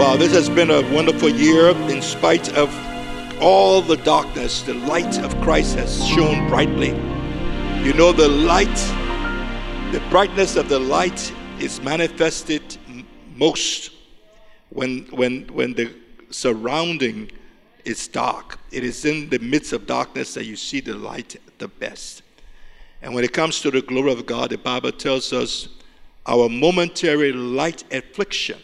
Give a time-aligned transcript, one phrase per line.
[0.00, 2.74] Wow, this has been a wonderful year in spite of
[3.38, 4.62] all the darkness.
[4.62, 6.88] The light of Christ has shone brightly.
[7.86, 8.74] You know, the light,
[9.92, 12.78] the brightness of the light is manifested
[13.36, 13.90] most
[14.70, 15.94] when, when, when the
[16.30, 17.30] surrounding
[17.84, 18.58] is dark.
[18.72, 22.22] It is in the midst of darkness that you see the light the best.
[23.02, 25.68] And when it comes to the glory of God, the Bible tells us
[26.24, 28.60] our momentary light affliction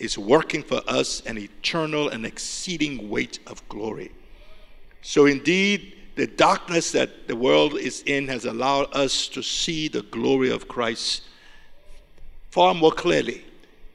[0.00, 4.10] is working for us an eternal and exceeding weight of glory.
[5.02, 10.02] So, indeed, the darkness that the world is in has allowed us to see the
[10.02, 11.22] glory of Christ
[12.50, 13.44] far more clearly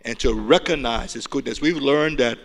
[0.05, 1.59] and to recognize his goodness.
[1.59, 2.37] We've learned that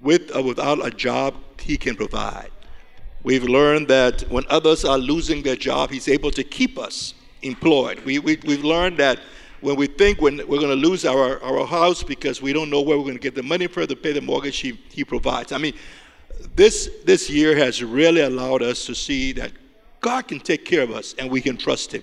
[0.00, 2.50] with or without a job, he can provide.
[3.24, 8.04] We've learned that when others are losing their job, he's able to keep us employed.
[8.04, 9.18] We, we, we've learned that
[9.60, 12.80] when we think when we're going to lose our, our house because we don't know
[12.80, 15.52] where we're going to get the money for to pay the mortgage, he, he provides.
[15.52, 15.74] I mean,
[16.54, 19.52] this, this year has really allowed us to see that
[20.00, 22.02] God can take care of us and we can trust Him.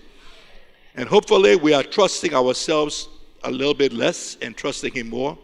[0.95, 3.09] And hopefully, we are trusting ourselves
[3.43, 5.37] a little bit less and trusting Him more.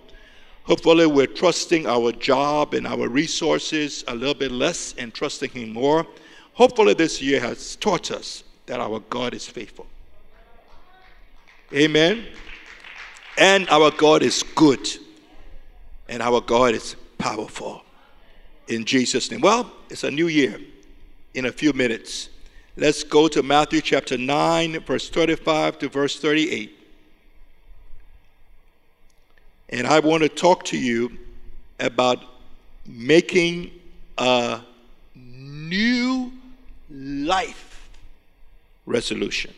[0.64, 5.74] Hopefully, we're trusting our job and our resources a little bit less and trusting Him
[5.74, 6.06] more.
[6.54, 9.88] Hopefully, this year has taught us that our God is faithful.
[11.74, 12.26] Amen.
[13.38, 14.90] And our God is good.
[16.10, 17.84] And our God is powerful.
[18.68, 19.42] In Jesus' name.
[19.42, 20.60] Well, it's a new year
[21.34, 22.30] in a few minutes.
[22.76, 26.78] Let's go to Matthew chapter 9, verse 35 to verse 38.
[29.70, 31.18] And I want to talk to you
[31.80, 32.20] about
[32.86, 33.72] making
[34.18, 34.62] a
[35.16, 36.34] new
[36.90, 37.90] life
[38.86, 39.54] resolution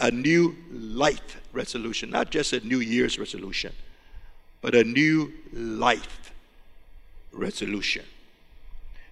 [0.00, 3.72] a new life resolution, not just a New Year's resolution,
[4.60, 6.32] but a new life
[7.32, 8.04] resolution.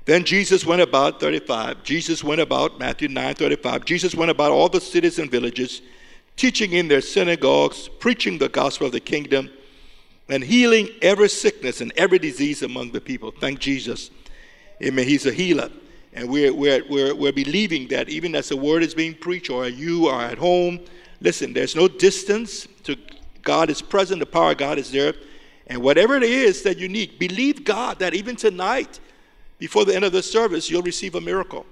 [0.04, 1.82] Then Jesus went about 35.
[1.82, 3.84] Jesus went about Matthew 9 35.
[3.84, 5.82] Jesus went about all the cities and villages,
[6.36, 9.50] teaching in their synagogues, preaching the gospel of the kingdom,
[10.30, 13.30] and healing every sickness and every disease among the people.
[13.30, 14.10] Thank Jesus.
[14.82, 15.06] Amen.
[15.06, 15.70] He's a healer.
[16.18, 19.68] And we're, we're, we're, we're believing that even as the word is being preached, or
[19.68, 20.80] you are at home,
[21.20, 22.96] listen, there's no distance to
[23.42, 25.14] God is present, the power of God is there.
[25.68, 28.98] And whatever it is that you need, believe God that even tonight,
[29.60, 31.64] before the end of the service, you'll receive a miracle.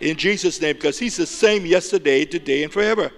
[0.00, 3.10] In Jesus' name, because He's the same yesterday, today, and forever.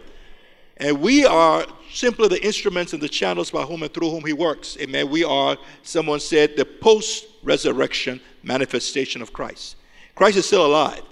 [0.76, 4.32] And we are simply the instruments and the channels by whom and through whom He
[4.32, 4.76] works.
[4.80, 5.10] Amen.
[5.10, 9.74] We are, someone said, the post resurrection manifestation of Christ.
[10.14, 11.02] Christ is still alive,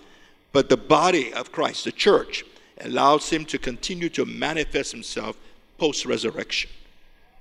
[0.53, 2.45] but the body of Christ, the church,
[2.81, 5.37] allows him to continue to manifest himself
[5.79, 6.71] post resurrection.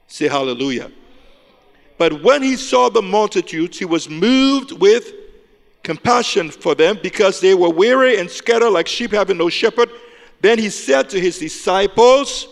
[0.08, 0.92] Say hallelujah.
[1.98, 5.14] But when he saw the multitudes, he was moved with
[5.84, 9.90] compassion for them because they were weary and scattered like sheep having no shepherd.
[10.42, 12.48] Then he said to his disciples,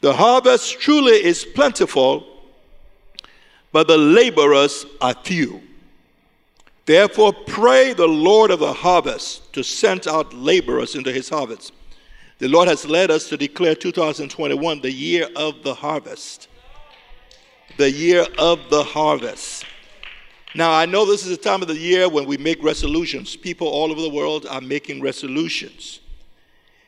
[0.00, 2.26] The harvest truly is plentiful,
[3.70, 5.62] but the laborers are few.
[6.84, 11.72] Therefore, pray the Lord of the harvest to send out laborers into his harvest.
[12.38, 16.48] The Lord has led us to declare 2021 the year of the harvest.
[17.76, 19.64] The year of the harvest.
[20.56, 23.36] Now, I know this is a time of the year when we make resolutions.
[23.36, 26.00] People all over the world are making resolutions.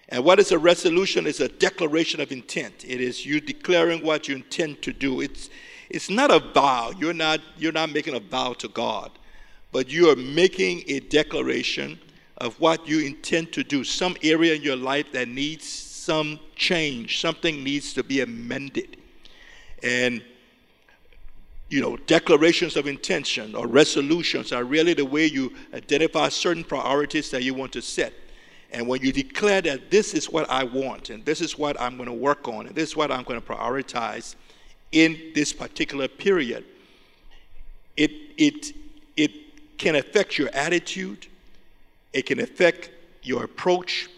[0.08, 1.26] And what is a resolution?
[1.26, 2.84] It's a declaration of intent.
[2.86, 5.20] It is you declaring what you intend to do.
[5.20, 5.50] It's,
[5.88, 6.92] it's not a vow.
[6.98, 9.12] You're not, you're not making a vow to God
[9.74, 11.98] but you are making a declaration
[12.38, 17.20] of what you intend to do, some area in your life that needs some change,
[17.20, 18.96] something needs to be amended.
[19.82, 20.22] And
[21.70, 27.32] you know, declarations of intention or resolutions are really the way you identify certain priorities
[27.32, 28.12] that you want to set.
[28.70, 31.96] And when you declare that this is what I want, and this is what I'm
[31.96, 34.36] going to work on, and this is what I'm going to prioritize
[34.92, 36.64] in this particular period,
[37.96, 38.83] it, it,
[39.78, 41.26] can affect your attitude,
[42.12, 42.90] it can affect
[43.22, 44.08] your approach,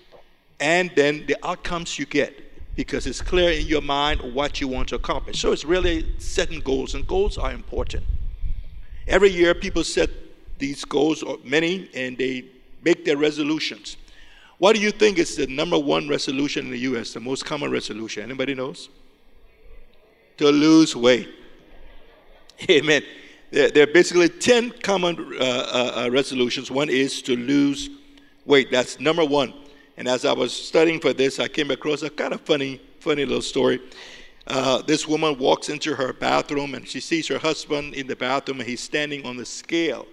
[0.61, 2.43] and then the outcomes you get
[2.77, 5.41] because it's clear in your mind what you want to accomplish.
[5.41, 8.05] So it's really setting goals, and goals are important.
[9.09, 10.11] Every year, people set
[10.59, 12.45] these goals, or many, and they
[12.83, 13.97] make their resolutions.
[14.59, 17.71] What do you think is the number one resolution in the U.S., the most common
[17.71, 18.23] resolution?
[18.23, 18.89] Anybody knows?
[20.39, 21.29] To lose weight.
[22.71, 23.03] Amen.
[23.51, 26.71] There, there are basically 10 common uh, uh, uh, resolutions.
[26.71, 27.91] One is to lose
[28.45, 28.71] weight.
[28.71, 29.55] That's number one.
[29.97, 33.25] And as I was studying for this, I came across a kind of funny, funny
[33.25, 33.81] little story.
[34.47, 38.61] uh, this woman walks into her bathroom and she sees her husband in the bathroom
[38.61, 40.07] and he's standing on the scale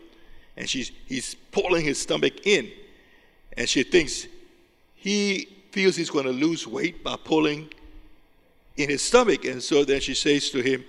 [0.58, 2.72] and she's, he's pulling his stomach in.
[3.58, 4.28] And she thinks
[4.96, 7.70] he feels he's going to lose weight by pulling
[8.78, 9.46] in his stomach.
[9.46, 10.84] And so then she says to him,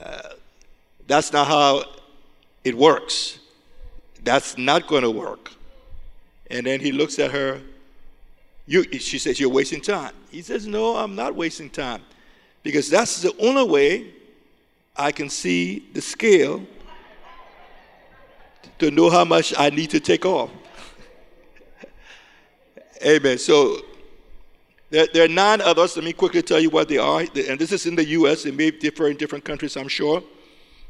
[0.00, 0.30] uh,
[1.06, 1.84] That's not how
[2.62, 3.38] it works.
[4.22, 5.50] That's not going to work.
[6.50, 7.60] And then he looks at her.
[8.66, 10.14] You, she says, You're wasting time.
[10.30, 12.02] He says, No, I'm not wasting time.
[12.62, 14.14] Because that's the only way
[14.96, 16.64] I can see the scale
[18.78, 20.50] to know how much I need to take off.
[23.06, 23.36] Amen.
[23.36, 23.76] So
[24.88, 25.96] there, there, are nine others.
[25.96, 27.20] Let me quickly tell you what they are.
[27.20, 28.46] And this is in the U.S.
[28.46, 30.22] It may differ in different countries, I'm sure.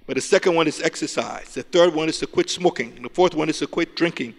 [0.07, 1.55] But the second one is exercise.
[1.55, 3.03] The third one is to quit smoking.
[3.03, 4.35] The fourth one is to quit drinking.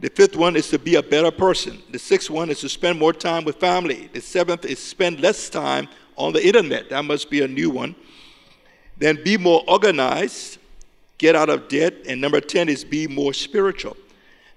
[0.00, 1.80] The fifth one is to be a better person.
[1.90, 4.10] The sixth one is to spend more time with family.
[4.12, 6.90] The seventh is spend less time on the internet.
[6.90, 7.94] That must be a new one.
[8.98, 10.58] Then be more organized,
[11.18, 11.94] get out of debt.
[12.08, 13.96] And number 10 is be more spiritual.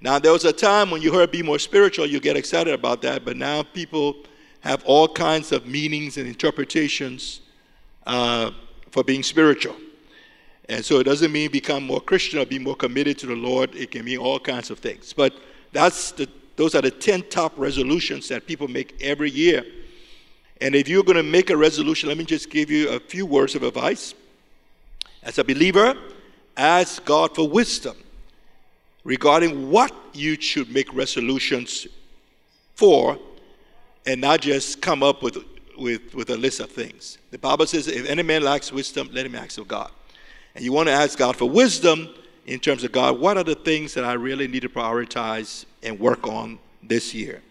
[0.01, 3.01] Now, there was a time when you heard be more spiritual, you get excited about
[3.03, 4.17] that, but now people
[4.59, 7.41] have all kinds of meanings and interpretations
[8.05, 8.51] uh,
[8.91, 9.75] for being spiritual.
[10.67, 13.75] And so it doesn't mean become more Christian or be more committed to the Lord.
[13.75, 15.13] It can mean all kinds of things.
[15.13, 15.33] But
[15.71, 19.63] that's the, those are the 10 top resolutions that people make every year.
[20.62, 23.25] And if you're going to make a resolution, let me just give you a few
[23.25, 24.13] words of advice.
[25.21, 25.95] As a believer,
[26.56, 27.97] ask God for wisdom
[29.03, 31.88] regarding what you should make resolutions
[32.73, 33.19] for
[34.06, 35.38] and not just come up with,
[35.77, 37.17] with, with a list of things.
[37.31, 39.91] The Bible says, if any man lacks wisdom, let him ask of God.
[40.55, 42.09] And you want to ask God for wisdom
[42.45, 45.99] in terms of God, what are the things that I really need to prioritize and
[45.99, 47.41] work on this year?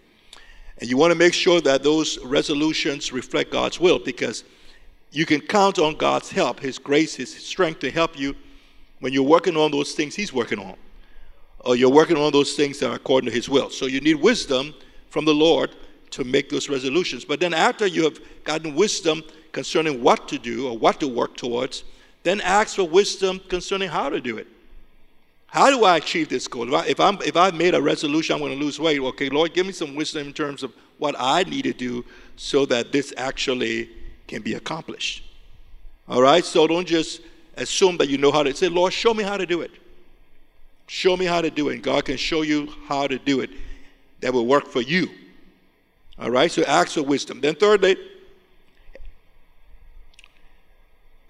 [0.79, 4.45] And you want to make sure that those resolutions reflect God's will because
[5.13, 8.35] you can count on God's help, His grace, His strength to help you
[9.01, 10.75] when you're working on those things He's working on.
[11.61, 13.71] Or you're working on those things that are according to His will.
[13.71, 14.75] So you need wisdom
[15.11, 15.77] from the Lord
[16.11, 17.25] to make those resolutions.
[17.25, 19.23] But then after you have gotten wisdom
[19.53, 21.85] concerning what to do or what to work towards,
[22.25, 24.49] then ask for wisdom concerning how to do it.
[25.47, 26.67] How do I achieve this goal?
[26.67, 29.29] If, I, if, I'm, if I've made a resolution, I'm going to lose weight, okay,
[29.29, 32.05] Lord, give me some wisdom in terms of what I need to do
[32.35, 33.91] so that this actually
[34.27, 35.23] can be accomplished.
[36.09, 36.45] All right?
[36.45, 37.21] So don't just
[37.57, 39.71] assume that you know how to say, Lord, show me how to do it.
[40.89, 41.75] Show me how to do it.
[41.75, 43.51] And God can show you how to do it
[44.21, 45.09] that will work for you.
[46.19, 46.51] All right?
[46.51, 47.41] So ask for wisdom.
[47.41, 47.97] Then, thirdly,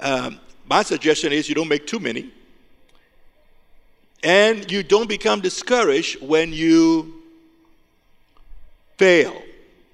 [0.01, 0.41] um,
[0.75, 2.33] my suggestion is you don't make too many.
[4.25, 7.23] And you don't become discouraged when you
[8.97, 9.41] fail.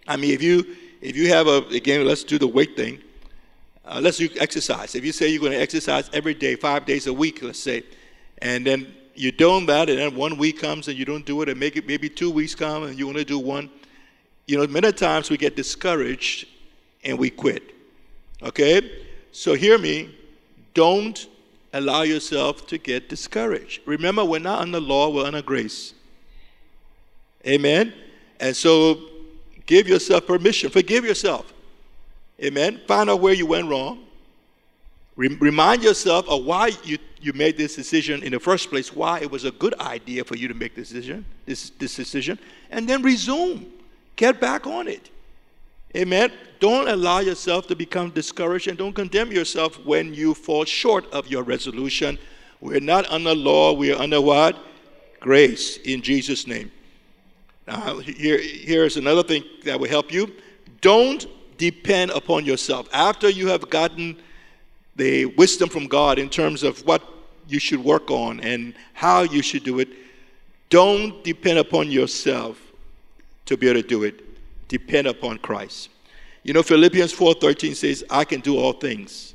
[0.08, 0.64] I mean, if you
[1.02, 2.98] if you have a again, let's do the weight thing.
[3.84, 4.94] Uh, let's do exercise.
[4.94, 7.82] If you say you're going to exercise every day, five days a week, let's say,
[8.38, 11.50] and then you're doing that, and then one week comes and you don't do it,
[11.50, 13.68] and make it maybe two weeks come and you to do one.
[14.46, 16.48] You know, many times we get discouraged
[17.04, 17.64] and we quit.
[18.42, 18.90] Okay,
[19.30, 20.16] so hear me.
[20.74, 21.28] Don't
[21.72, 23.82] allow yourself to get discouraged.
[23.86, 25.94] Remember, we're not under law, we're under grace.
[27.46, 27.94] Amen?
[28.38, 29.00] And so
[29.66, 30.70] give yourself permission.
[30.70, 31.52] Forgive yourself.
[32.42, 32.80] Amen?
[32.86, 34.04] Find out where you went wrong.
[35.16, 39.30] remind yourself of why you, you made this decision in the first place, why it
[39.30, 42.38] was a good idea for you to make this decision, this, this decision,
[42.70, 43.66] and then resume.
[44.16, 45.10] Get back on it.
[45.96, 46.32] Amen.
[46.60, 51.26] Don't allow yourself to become discouraged and don't condemn yourself when you fall short of
[51.26, 52.18] your resolution.
[52.60, 54.56] We're not under law, we are under what?
[55.18, 56.70] Grace in Jesus' name.
[57.66, 60.32] Now, here, here's another thing that will help you.
[60.80, 62.88] Don't depend upon yourself.
[62.92, 64.16] After you have gotten
[64.96, 67.02] the wisdom from God in terms of what
[67.48, 69.88] you should work on and how you should do it,
[70.68, 72.60] don't depend upon yourself
[73.46, 74.29] to be able to do it
[74.70, 75.90] depend upon Christ.
[76.44, 79.34] You know, Philippians 4:13 says, I can do all things.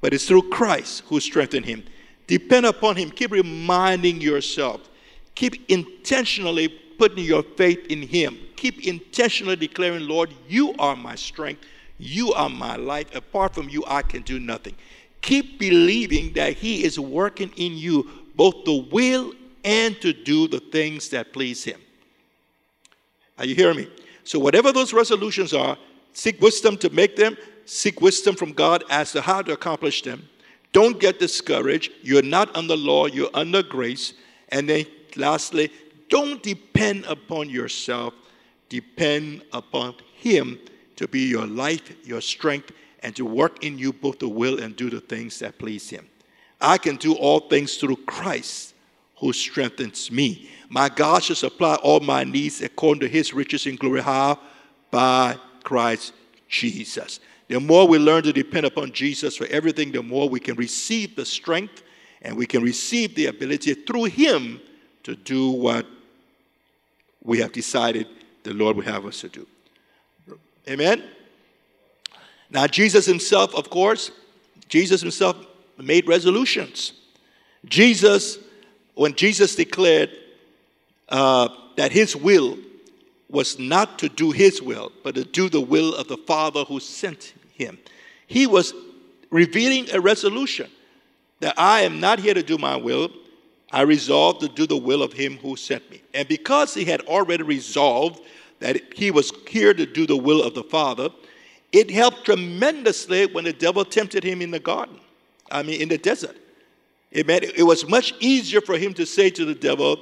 [0.00, 1.84] But it's through Christ who strengthened him.
[2.26, 3.10] Depend upon him.
[3.10, 4.88] Keep reminding yourself.
[5.34, 8.38] Keep intentionally putting your faith in him.
[8.56, 11.62] Keep intentionally declaring, Lord, you are my strength.
[11.98, 13.14] You are my life.
[13.14, 14.74] Apart from you, I can do nothing.
[15.22, 19.32] Keep believing that he is working in you both the will
[19.64, 21.80] and to do the things that please him.
[23.38, 23.88] Are you hearing me?
[24.24, 25.76] So, whatever those resolutions are,
[26.12, 30.28] seek wisdom to make them, seek wisdom from God as to how to accomplish them.
[30.72, 31.92] Don't get discouraged.
[32.02, 34.14] You're not under law, you're under grace.
[34.48, 34.86] And then,
[35.16, 35.70] lastly,
[36.08, 38.14] don't depend upon yourself,
[38.68, 40.58] depend upon Him
[40.96, 44.76] to be your life, your strength, and to work in you both the will and
[44.76, 46.06] do the things that please him.
[46.60, 48.74] I can do all things through Christ
[49.16, 50.50] who strengthens me.
[50.72, 54.00] My God shall supply all my needs according to his riches in glory.
[54.00, 54.38] How?
[54.90, 56.14] By Christ
[56.48, 57.20] Jesus.
[57.48, 61.14] The more we learn to depend upon Jesus for everything, the more we can receive
[61.14, 61.82] the strength
[62.22, 64.62] and we can receive the ability through him
[65.02, 65.84] to do what
[67.22, 68.06] we have decided
[68.42, 69.46] the Lord would have us to do.
[70.66, 71.04] Amen?
[72.48, 74.10] Now, Jesus himself, of course,
[74.70, 75.36] Jesus himself
[75.76, 76.94] made resolutions.
[77.66, 78.38] Jesus,
[78.94, 80.16] when Jesus declared
[81.08, 82.58] uh, that his will
[83.28, 86.78] was not to do his will, but to do the will of the Father who
[86.78, 87.78] sent him,
[88.26, 88.74] he was
[89.30, 90.70] revealing a resolution
[91.40, 93.10] that I am not here to do my will.
[93.70, 96.02] I resolved to do the will of him who sent me.
[96.12, 98.20] And because he had already resolved
[98.60, 101.08] that he was here to do the will of the Father,
[101.72, 105.00] it helped tremendously when the devil tempted him in the garden,
[105.50, 106.36] I mean, in the desert.
[107.10, 109.98] It, meant it was much easier for him to say to the devil,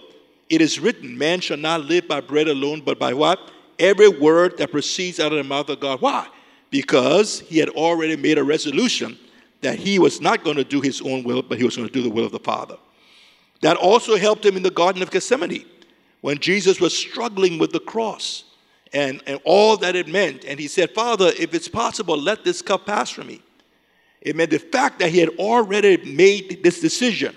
[0.51, 3.53] It is written, man shall not live by bread alone, but by what?
[3.79, 6.03] Every word that proceeds out of the mouth of God.
[6.03, 6.27] Why?
[6.71, 9.17] Because he had already made a resolution
[9.61, 11.95] that he was not going to do his own will, but he was going to
[11.95, 12.77] do the will of the Father.
[13.61, 15.65] That also helped him in the Garden of Gethsemane
[16.21, 18.45] when Jesus was struggling with the cross
[18.93, 20.45] and, and all that it meant.
[20.45, 23.41] And he said, Father, if it's possible, let this cup pass from me.
[24.21, 27.37] It meant the fact that he had already made this decision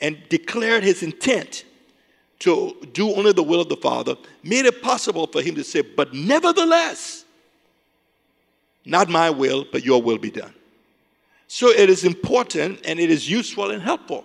[0.00, 1.64] and declared his intent
[2.40, 5.80] to do only the will of the Father made it possible for him to say,
[5.80, 7.24] But nevertheless,
[8.84, 10.52] not my will, but your will be done.
[11.46, 14.24] So it is important and it is useful and helpful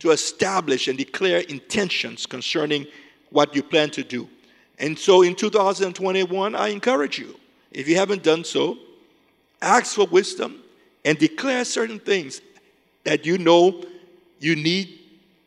[0.00, 2.86] to establish and declare intentions concerning
[3.30, 4.28] what you plan to do.
[4.78, 7.38] And so in 2021, I encourage you,
[7.70, 8.78] if you haven't done so,
[9.60, 10.62] ask for wisdom
[11.04, 12.40] and declare certain things
[13.04, 13.84] that you know
[14.40, 14.98] you need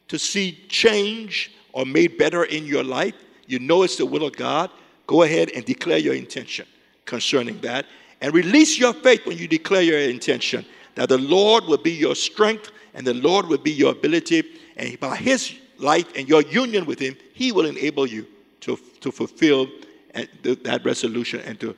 [0.07, 3.13] to see change or made better in your life.
[3.45, 4.71] You know it's the will of God.
[5.05, 6.65] Go ahead and declare your intention
[7.05, 7.85] concerning that.
[8.21, 10.65] And release your faith when you declare your intention
[10.95, 14.43] that the Lord will be your strength and the Lord will be your ability.
[14.77, 18.25] And by His life and your union with Him, He will enable you
[18.61, 19.67] to, to fulfill
[20.15, 20.23] uh,
[20.63, 21.75] that resolution and to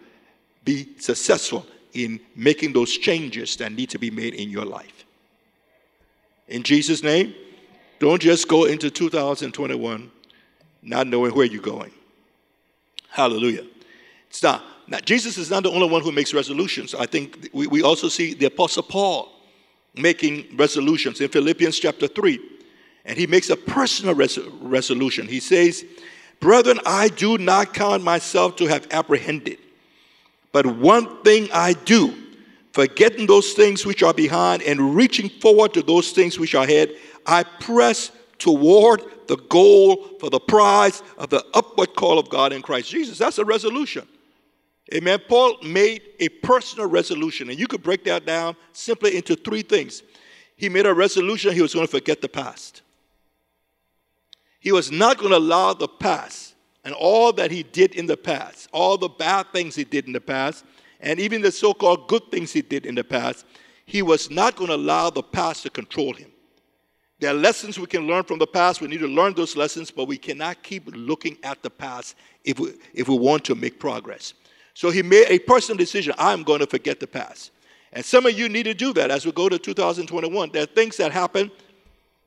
[0.63, 5.05] be successful in making those changes that need to be made in your life.
[6.47, 7.33] In Jesus' name,
[7.99, 10.11] don't just go into 2021
[10.83, 11.91] not knowing where you're going.
[13.09, 13.65] Hallelujah.
[14.29, 14.63] It's not.
[14.87, 16.95] Now, Jesus is not the only one who makes resolutions.
[16.95, 19.29] I think we, we also see the Apostle Paul
[19.95, 22.39] making resolutions in Philippians chapter 3.
[23.05, 25.27] And he makes a personal res- resolution.
[25.27, 25.83] He says,
[26.39, 29.57] Brethren, I do not count myself to have apprehended,
[30.51, 32.13] but one thing I do,
[32.73, 36.91] forgetting those things which are behind and reaching forward to those things which are ahead,
[37.27, 42.61] I press toward the goal for the prize of the upward call of God in
[42.61, 43.17] Christ Jesus.
[43.17, 44.07] That's a resolution.
[44.93, 45.19] Amen.
[45.27, 50.01] Paul made a personal resolution, and you could break that down simply into three things.
[50.55, 52.81] He made a resolution he was going to forget the past.
[54.59, 58.15] He was not going to allow the past and all that he did in the
[58.15, 60.63] past, all the bad things he did in the past,
[61.01, 63.45] and even the so called good things he did in the past,
[63.85, 66.31] he was not going to allow the past to control him.
[67.19, 68.79] There are lessons we can learn from the past.
[68.79, 72.59] We need to learn those lessons, but we cannot keep looking at the past if
[72.59, 74.33] we, if we want to make progress.
[74.75, 77.51] So he made a personal decision I'm going to forget the past.
[77.91, 80.51] And some of you need to do that as we go to 2021.
[80.51, 81.49] There are things that happen,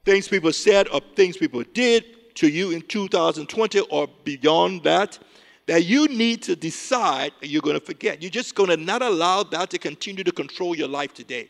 [0.04, 5.18] things people said, or things people did, to you in 2020 or beyond that
[5.66, 8.20] that you need to decide you're going to forget.
[8.20, 11.49] You're just going to not allow that to continue to control your life today.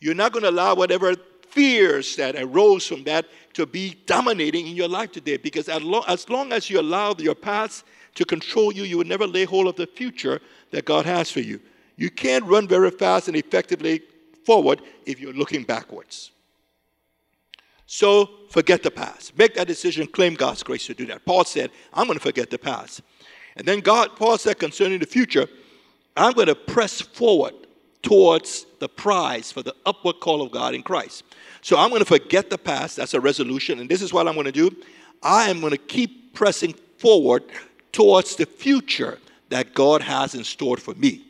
[0.00, 1.14] You're not going to allow whatever
[1.52, 6.52] fears that arose from that to be dominating in your life today because as long,
[6.52, 9.86] as you allow your past to control you, you will never lay hold of the
[9.86, 10.40] future
[10.70, 11.60] that God has for you.
[11.96, 14.00] You can't run very fast and effectively
[14.44, 16.30] forward if you're looking backwards.
[17.86, 19.36] So forget the past.
[19.36, 21.26] Make that decision, claim God's grace to do that.
[21.26, 23.02] Paul said, I'm going to forget the past.
[23.56, 25.46] And then God, Paul said concerning the future,
[26.16, 27.54] I'm going to press forward
[28.02, 31.24] towards the prize for the upward call of God in Christ.
[31.60, 32.96] So I'm going to forget the past.
[32.96, 33.78] That's a resolution.
[33.80, 34.74] And this is what I'm going to do.
[35.22, 37.44] I am going to keep pressing forward
[37.92, 39.18] towards the future
[39.50, 41.24] that God has in store for me.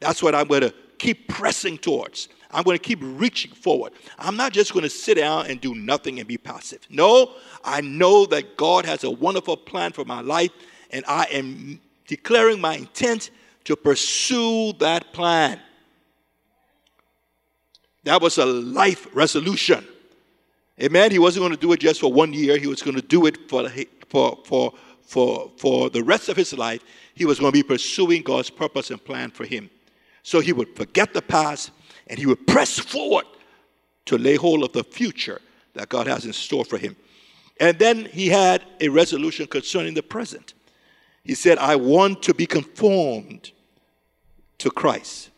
[0.00, 2.28] That's what I'm going to keep pressing towards.
[2.50, 3.92] I'm going to keep reaching forward.
[4.18, 6.80] I'm not just going to sit down and do nothing and be passive.
[6.88, 7.32] No,
[7.64, 10.50] I know that God has a wonderful plan for my life,
[10.90, 13.30] and I am declaring my intent
[13.64, 15.60] to pursue that plan.
[18.04, 19.86] That was a life resolution.
[20.82, 21.10] Amen.
[21.10, 22.58] He wasn't going to do it just for one year.
[22.58, 23.68] He was going to do it for,
[24.08, 26.82] for, for, for, for the rest of his life.
[27.14, 29.70] He was going to be pursuing God's purpose and plan for him.
[30.22, 31.70] So he would forget the past
[32.08, 33.26] and he would press forward
[34.06, 35.40] to lay hold of the future
[35.74, 36.96] that God has in store for him.
[37.60, 40.54] And then he had a resolution concerning the present.
[41.22, 43.52] He said, I want to be conformed
[44.58, 45.30] to Christ.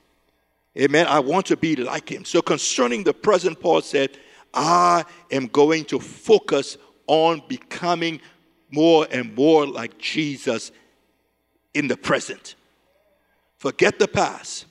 [0.79, 1.07] Amen.
[1.07, 2.25] I want to be like him.
[2.25, 4.19] So concerning the present, Paul said,
[4.53, 8.21] I am going to focus on becoming
[8.71, 10.73] more and more like Jesus
[11.73, 12.57] in the present.
[13.59, 14.67] Forget the past,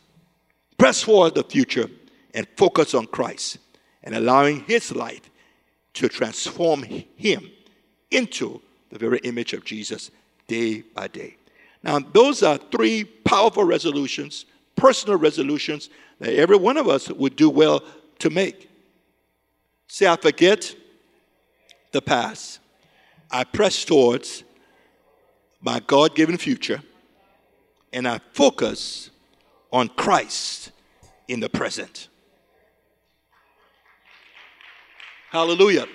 [0.78, 1.90] press forward the future,
[2.34, 3.58] and focus on Christ
[4.04, 5.30] and allowing his life
[5.94, 7.50] to transform him
[8.12, 10.12] into the very image of Jesus
[10.48, 11.38] day by day.
[11.82, 14.46] Now, those are three powerful resolutions,
[14.76, 15.90] personal resolutions
[16.20, 17.84] that every one of us would do well
[18.20, 18.70] to make.
[19.88, 20.76] Say, I forget
[21.92, 22.60] the past.
[23.32, 24.44] I press towards
[25.62, 26.82] my God given future,
[27.92, 29.10] and I focus
[29.72, 30.72] on Christ
[31.28, 32.08] in the present.
[35.32, 35.88] Hallelujah.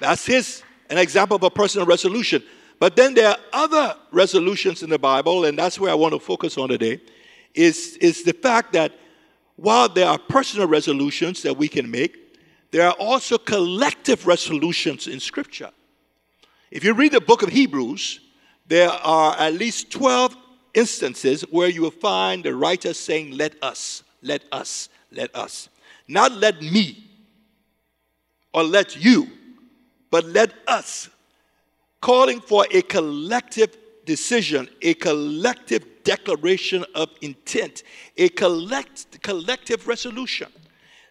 [0.00, 2.42] That's his an example of a personal resolution.
[2.78, 6.20] But then there are other resolutions in the Bible, and that's where I want to
[6.20, 7.00] focus on today,
[7.58, 8.92] is, is the fact that
[9.56, 12.16] while there are personal resolutions that we can make,
[12.70, 15.70] there are also collective resolutions in Scripture.
[16.70, 18.20] If you read the book of Hebrews,
[18.68, 20.36] there are at least 12
[20.74, 25.68] instances where you will find the writer saying, Let us, let us, let us.
[26.06, 27.10] Not let me
[28.52, 29.26] or let you,
[30.10, 31.10] but let us
[32.00, 33.76] calling for a collective
[34.08, 37.82] decision, a collective declaration of intent,
[38.16, 40.50] a collect, collective resolution.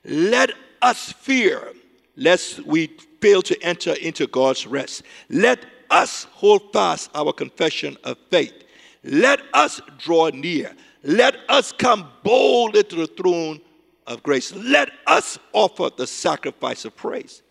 [0.04, 0.52] Let
[0.82, 1.74] us fear
[2.16, 2.88] lest we
[3.22, 5.04] fail to enter into God's rest.
[5.30, 8.64] Let us hold fast our confession of faith.
[9.04, 10.76] Let us draw near.
[11.04, 13.62] Let us come boldly to the throne
[14.08, 14.56] of grace.
[14.56, 17.44] Let us offer the sacrifice of praise.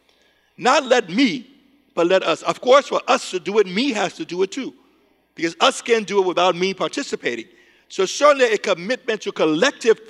[0.57, 1.49] Not let me,
[1.95, 2.43] but let us.
[2.43, 4.75] Of course, for us to do it, me has to do it too.
[5.37, 7.47] Because us can't do it without me participating.
[7.89, 10.01] So, certainly, a commitment to collective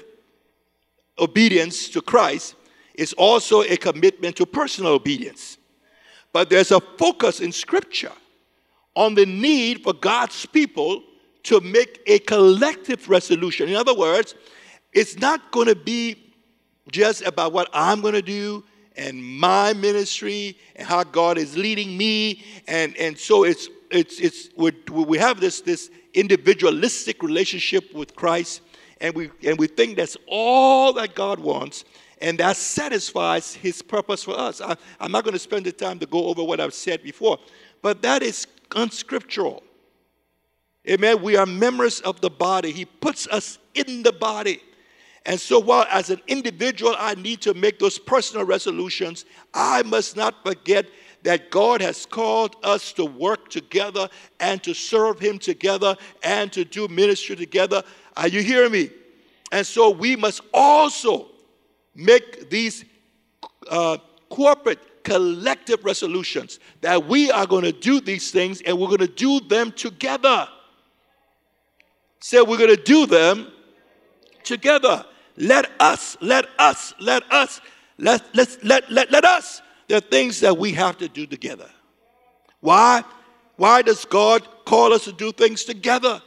[1.19, 2.55] obedience to Christ
[2.95, 5.59] is also a commitment to personal obedience.
[6.33, 8.13] But there's a focus in Scripture
[8.95, 11.03] on the need for God's people
[11.43, 13.69] to make a collective resolution.
[13.69, 14.35] In other words,
[14.93, 16.35] it's not going to be
[16.91, 18.65] just about what I'm going to do
[18.97, 22.43] and my ministry and how God is leading me.
[22.67, 28.63] And, and so it's, it's, it's, we have this, this individualistic relationship with Christ,
[29.01, 31.85] and we, and we think that's all that God wants,
[32.21, 34.61] and that satisfies His purpose for us.
[34.61, 37.39] I, I'm not going to spend the time to go over what I've said before,
[37.83, 39.63] but that is unscriptural.
[40.89, 41.21] Amen.
[41.21, 42.71] We are members of the body.
[42.71, 44.63] He puts us in the body.
[45.27, 50.17] And so, while as an individual I need to make those personal resolutions, I must
[50.17, 50.87] not forget
[51.27, 54.09] that God has called us to work together
[54.39, 57.83] and to serve Him together and to do ministry together.
[58.17, 58.91] Are you hearing me?
[59.51, 61.27] And so, we must also
[61.97, 62.85] make these
[63.69, 63.99] uh,
[64.31, 69.09] corporate collective resolutions that we are going to do these things and we're going to
[69.09, 70.49] do them together.
[72.21, 73.51] Say, so we're going to do them
[74.45, 75.05] together.
[75.37, 77.61] Let us, let us, let us,
[77.99, 79.63] let, let, let, let, let us.
[79.89, 81.71] There are things that we have to do together.
[82.61, 83.05] Why?
[83.57, 86.21] Why does God call us to do things together?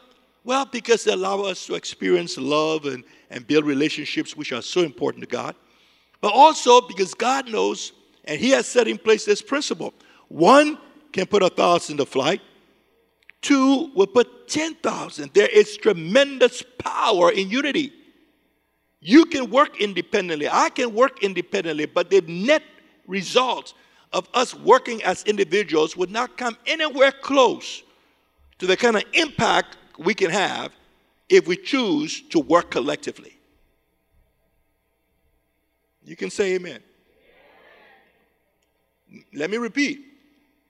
[0.44, 4.82] Well, because they allow us to experience love and, and build relationships which are so
[4.82, 5.56] important to God.
[6.22, 7.92] But also because God knows
[8.26, 9.94] and He has set in place this principle.
[10.28, 10.78] One
[11.12, 12.42] can put a thousand to flight,
[13.42, 15.32] two will put 10,000.
[15.34, 17.94] There is tremendous power in unity.
[19.02, 20.50] You can work independently.
[20.50, 22.64] I can work independently, but the net
[23.10, 23.74] result
[24.14, 27.84] of us working as individuals would not come anywhere close
[28.60, 30.72] to the kind of impact we can have
[31.28, 33.38] if we choose to work collectively.
[36.04, 36.82] You can say amen.
[39.34, 40.06] Let me repeat.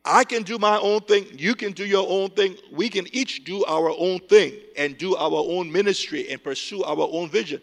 [0.03, 1.25] I can do my own thing.
[1.37, 2.55] You can do your own thing.
[2.71, 7.07] We can each do our own thing and do our own ministry and pursue our
[7.11, 7.61] own vision.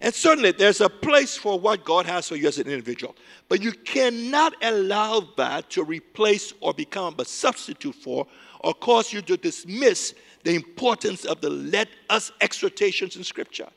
[0.00, 3.16] And certainly there's a place for what God has for you as an individual.
[3.48, 8.26] But you cannot allow that to replace or become a substitute for
[8.60, 13.68] or cause you to dismiss the importance of the let us exhortations in Scripture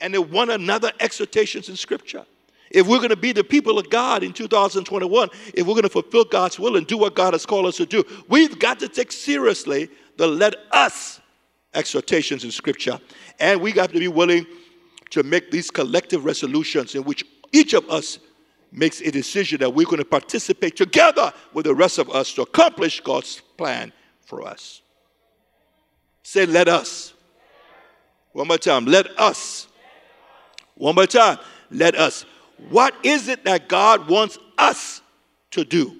[0.00, 2.24] and the one another exhortations in Scripture.
[2.70, 5.88] If we're going to be the people of God in 2021, if we're going to
[5.88, 8.88] fulfill God's will and do what God has called us to do, we've got to
[8.88, 11.20] take seriously the let us
[11.74, 12.98] exhortations in Scripture.
[13.40, 14.46] And we got to be willing
[15.10, 18.18] to make these collective resolutions in which each of us
[18.70, 22.42] makes a decision that we're going to participate together with the rest of us to
[22.42, 23.92] accomplish God's plan
[24.26, 24.82] for us.
[26.22, 27.14] Say, let us.
[28.32, 29.68] One more time, let us.
[30.74, 31.38] One more time,
[31.70, 32.24] let us.
[32.68, 35.00] What is it that God wants us
[35.52, 35.96] to do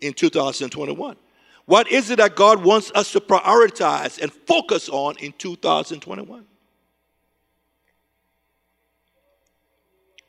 [0.00, 1.16] in 2021?
[1.64, 6.44] What is it that God wants us to prioritize and focus on in 2021?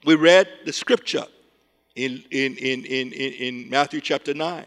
[0.06, 1.26] We read the scripture
[1.96, 4.66] in, in, in, in, in Matthew chapter 9.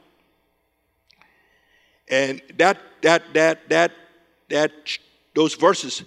[2.09, 3.93] And that, that, that, that,
[4.49, 4.73] that,
[5.35, 6.05] those verses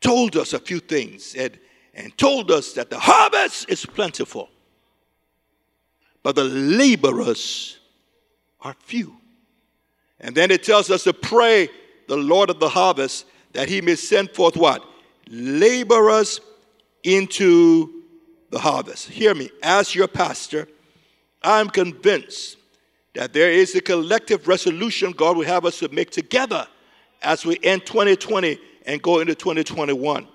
[0.00, 1.58] told us a few things and,
[1.94, 4.50] and told us that the harvest is plentiful,
[6.22, 7.78] but the laborers
[8.60, 9.16] are few.
[10.20, 11.68] And then it tells us to pray
[12.08, 14.84] the Lord of the harvest that he may send forth what?
[15.28, 16.40] Laborers
[17.02, 17.93] into
[18.54, 19.08] the harvest.
[19.08, 20.68] Hear me, as your pastor,
[21.42, 22.56] I'm convinced
[23.14, 26.66] that there is a collective resolution God will have us to make together
[27.20, 30.28] as we end 2020 and go into 2021.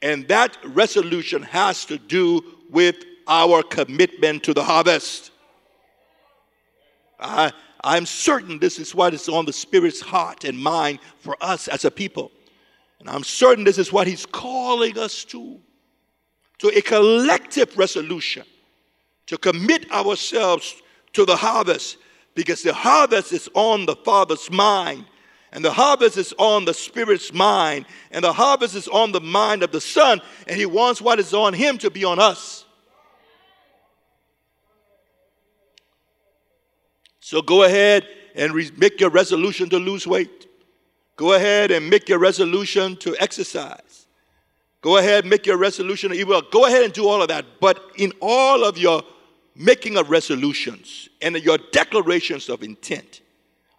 [0.00, 5.32] And that resolution has to do with our commitment to the harvest.
[7.18, 7.50] I,
[7.82, 11.84] I'm certain this is what is on the Spirit's heart and mind for us as
[11.84, 12.30] a people.
[13.00, 15.58] And I'm certain this is what He's calling us to
[16.58, 18.44] to a collective resolution
[19.26, 21.98] to commit ourselves to the harvest
[22.34, 25.04] because the harvest is on the Father's mind.
[25.52, 27.86] And the harvest is on the Spirit's mind.
[28.10, 30.20] And the harvest is on the mind of the Son.
[30.46, 32.66] And He wants what is on Him to be on us.
[37.20, 40.46] So go ahead and re- make your resolution to lose weight.
[41.16, 43.85] Go ahead and make your resolution to exercise.
[44.82, 46.12] Go ahead, make your resolution.
[46.26, 47.44] Well, go ahead and do all of that.
[47.60, 49.02] But in all of your
[49.54, 53.22] making of resolutions and your declarations of intent,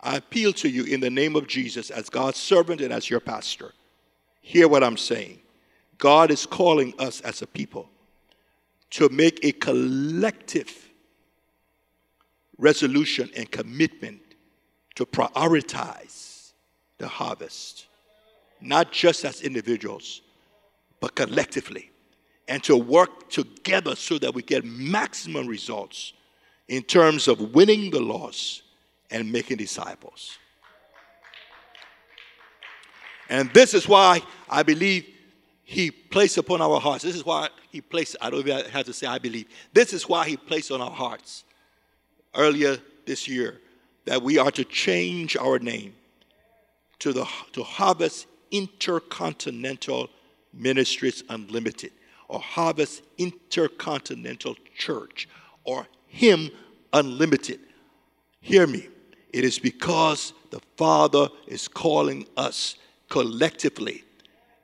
[0.02, 3.20] I appeal to you in the name of Jesus as God's servant and as your
[3.20, 3.74] pastor.
[4.42, 5.40] Hear what I'm saying.
[5.98, 7.90] God is calling us as a people
[8.92, 10.90] to make a collective
[12.58, 14.22] resolution and commitment
[14.96, 16.54] to prioritize
[16.98, 17.88] the harvest,
[18.62, 20.22] not just as individuals
[21.00, 21.92] but collectively,
[22.48, 26.14] and to work together so that we get maximum results
[26.68, 28.64] in terms of winning the lost
[29.12, 30.38] and making disciples.
[33.30, 35.06] And this is why I believe
[35.64, 37.04] he placed upon our hearts.
[37.04, 39.48] This is why he placed, I don't even have to say I believe.
[39.74, 41.44] This is why he placed on our hearts
[42.34, 43.60] earlier this year
[44.06, 45.94] that we are to change our name
[47.00, 50.10] to the to Harvest Intercontinental
[50.58, 51.91] Ministries Unlimited
[52.28, 55.28] or Harvest Intercontinental Church
[55.63, 56.50] or Him
[56.93, 57.60] Unlimited.
[58.41, 58.88] Hear me.
[59.34, 62.76] It is because the Father is calling us
[63.10, 64.04] collectively,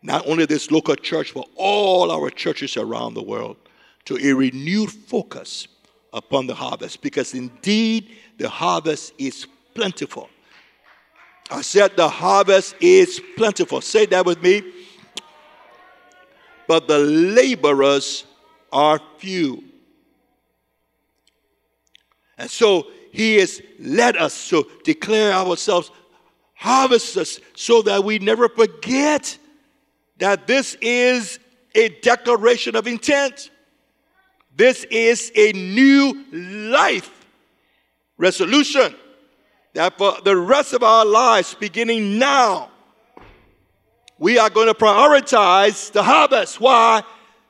[0.01, 3.58] not only this local church, but all our churches around the world,
[4.06, 5.67] to a renewed focus
[6.13, 10.29] upon the harvest because indeed the harvest is plentiful.
[11.49, 13.82] I said the harvest is plentiful.
[13.82, 14.62] Say that with me
[16.67, 18.26] but the laborers
[18.71, 19.63] are few.
[22.38, 25.91] And so he has led us to declare ourselves
[26.56, 29.38] harvesters so that we never forget
[30.17, 31.39] that this is
[31.76, 33.52] a declaration of intent.
[34.56, 37.26] This is a new life
[38.17, 38.95] resolution
[39.73, 42.69] that for the rest of our lives, beginning now,
[44.23, 46.62] we are going to prioritize the harvest.
[46.62, 47.03] Why?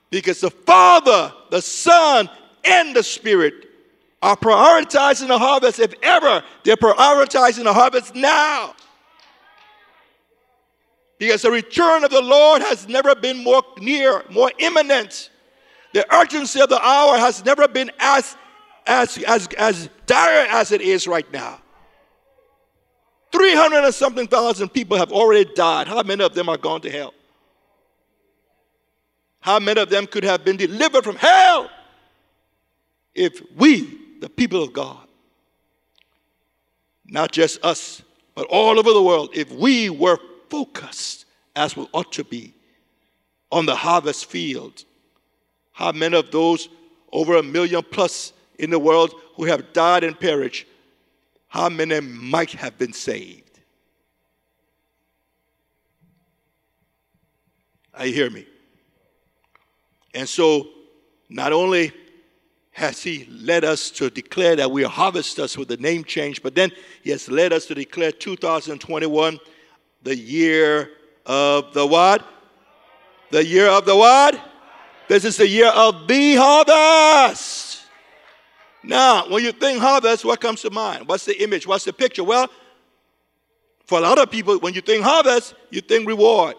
[0.09, 2.27] Because the Father, the Son,
[2.65, 3.69] and the Spirit
[4.23, 5.77] are prioritizing the harvest.
[5.77, 8.73] If ever, they're prioritizing the harvest now.
[11.19, 15.29] Because the return of the Lord has never been more near, more imminent.
[15.93, 18.35] The urgency of the hour has never been as,
[18.87, 21.61] as, as, as dire as it is right now.
[23.33, 25.87] 300 and something thousand people have already died.
[25.87, 27.13] How many of them are gone to hell?
[29.41, 31.69] How many of them could have been delivered from hell
[33.13, 35.05] if we, the people of God,
[37.05, 38.01] not just us,
[38.35, 40.17] but all over the world, if we were
[40.49, 42.53] focused as we ought to be
[43.51, 44.85] on the harvest field,
[45.73, 46.69] how many of those
[47.11, 50.65] over a million plus in the world who have died and perished,
[51.53, 53.59] how many might have been saved?
[57.93, 58.47] I hear me?
[60.15, 60.67] And so,
[61.29, 61.91] not only
[62.71, 66.55] has He led us to declare that we are harvesters with the name change, but
[66.55, 66.71] then
[67.03, 69.39] He has led us to declare 2021
[70.01, 70.89] the year
[71.27, 72.25] of the what?
[73.29, 74.39] The year of the what?
[75.07, 77.72] This is the year of the harvest.
[78.83, 81.07] Now, when you think harvest, what comes to mind?
[81.07, 81.65] What's the image?
[81.65, 82.23] What's the picture?
[82.23, 82.49] Well,
[83.85, 86.55] for a lot of people, when you think harvest, you think reward.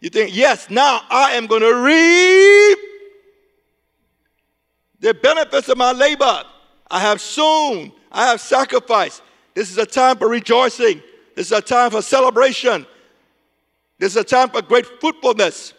[0.00, 2.78] You think, yes, now I am going to reap
[5.00, 6.42] the benefits of my labor.
[6.90, 9.22] I have sown, I have sacrificed.
[9.54, 11.02] This is a time for rejoicing.
[11.36, 12.86] This is a time for celebration.
[13.98, 15.74] This is a time for great fruitfulness.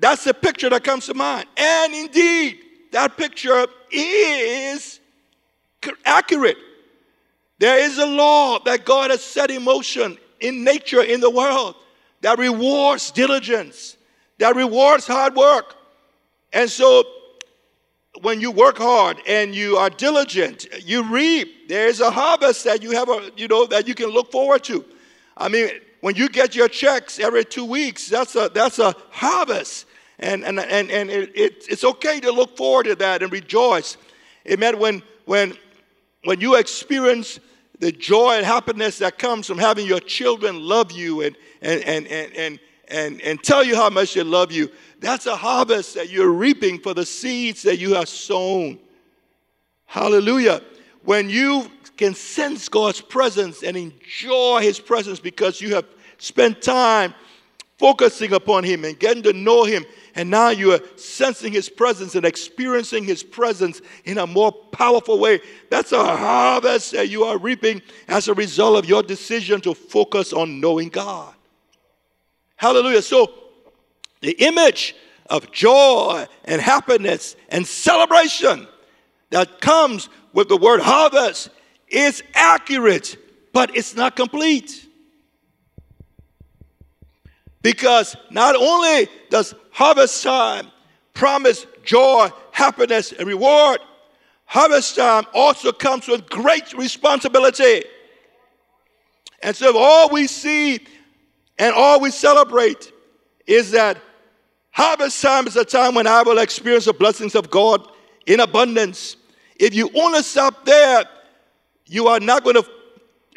[0.00, 1.46] That's the picture that comes to mind.
[1.56, 2.60] And indeed,
[2.94, 5.00] that picture is
[6.04, 6.56] accurate.
[7.58, 11.74] There is a law that God has set in motion in nature, in the world,
[12.20, 13.96] that rewards diligence,
[14.38, 15.74] that rewards hard work.
[16.52, 17.04] And so,
[18.22, 21.68] when you work hard and you are diligent, you reap.
[21.68, 24.62] There is a harvest that you have, a, you know, that you can look forward
[24.64, 24.84] to.
[25.36, 25.68] I mean,
[26.00, 29.86] when you get your checks every two weeks, that's a that's a harvest.
[30.24, 33.98] And, and, and, and it, it, it's okay to look forward to that and rejoice.
[34.50, 34.78] Amen.
[34.78, 35.54] When, when,
[36.24, 37.38] when you experience
[37.78, 42.06] the joy and happiness that comes from having your children love you and, and, and,
[42.06, 46.08] and, and, and, and tell you how much they love you, that's a harvest that
[46.08, 48.78] you're reaping for the seeds that you have sown.
[49.84, 50.62] Hallelujah.
[51.02, 55.84] When you can sense God's presence and enjoy His presence because you have
[56.16, 57.12] spent time
[57.78, 62.14] focusing upon Him and getting to know Him and now you are sensing His presence
[62.14, 65.40] and experiencing His presence in a more powerful way.
[65.70, 70.32] That's a harvest that you are reaping as a result of your decision to focus
[70.32, 71.34] on knowing God.
[72.56, 73.02] Hallelujah.
[73.02, 73.32] So,
[74.20, 74.94] the image
[75.26, 78.68] of joy and happiness and celebration
[79.30, 81.50] that comes with the word harvest
[81.88, 83.16] is accurate,
[83.52, 84.86] but it's not complete.
[87.62, 90.70] Because not only does harvest time
[91.14, 93.80] promise joy, happiness, and reward,
[94.46, 97.84] harvest time also comes with great responsibility.
[99.42, 100.80] And so, all we see
[101.58, 102.92] and all we celebrate
[103.46, 103.98] is that
[104.70, 107.86] harvest time is a time when I will experience the blessings of God
[108.26, 109.16] in abundance.
[109.56, 111.04] If you only stop there,
[111.86, 112.66] you are not going to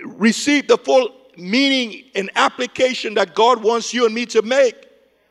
[0.03, 4.86] receive the full meaning and application that God wants you and me to make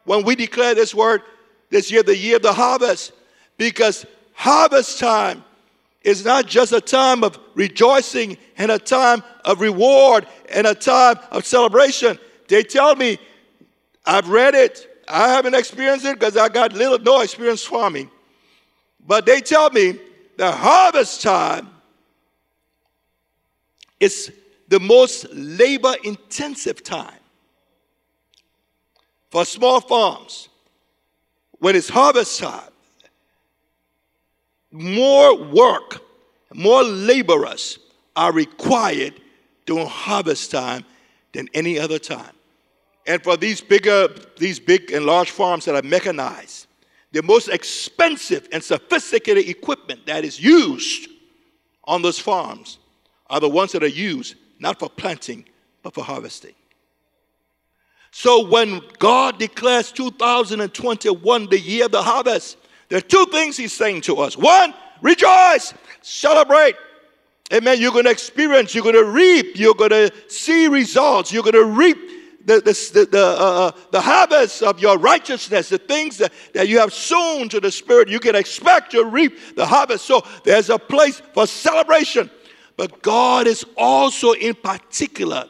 [0.06, 1.22] when we declare this word
[1.68, 3.12] this year, the year of the harvest.
[3.58, 5.44] Because harvest time
[6.02, 11.16] is not just a time of rejoicing and a time of reward and a time
[11.32, 12.18] of celebration.
[12.48, 13.18] They tell me,
[14.04, 18.10] I've read it, I haven't experienced it because I got little no experience farming.
[19.04, 19.98] But they tell me
[20.36, 21.68] the harvest time
[23.98, 24.32] is
[24.68, 27.18] the most labor intensive time
[29.30, 30.48] for small farms
[31.58, 32.70] when it's harvest time.
[34.70, 36.02] More work,
[36.52, 37.78] more laborers
[38.14, 39.14] are required
[39.64, 40.84] during harvest time
[41.32, 42.32] than any other time.
[43.06, 44.08] And for these bigger,
[44.38, 46.66] these big and large farms that are mechanized,
[47.12, 51.08] the most expensive and sophisticated equipment that is used
[51.84, 52.78] on those farms
[53.30, 55.44] are the ones that are used not for planting,
[55.82, 56.54] but for harvesting.
[58.18, 62.56] So when God declares 2021 the year of the harvest,
[62.88, 64.38] there are two things He's saying to us.
[64.38, 66.76] One, rejoice, celebrate.
[67.52, 67.78] Amen.
[67.78, 71.56] You're going to experience, you're going to reap, you're going to see results, you're going
[71.56, 71.98] to reap
[72.46, 76.78] the, the, the, uh, uh, the harvest of your righteousness, the things that, that you
[76.78, 80.06] have sown to the Spirit, you can expect to reap the harvest.
[80.06, 82.30] So there's a place for celebration.
[82.78, 85.44] But God is also in particular,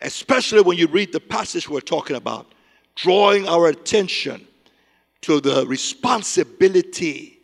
[0.00, 2.52] especially when you read the passage we're talking about,
[2.94, 4.46] drawing our attention
[5.22, 7.38] to the responsibility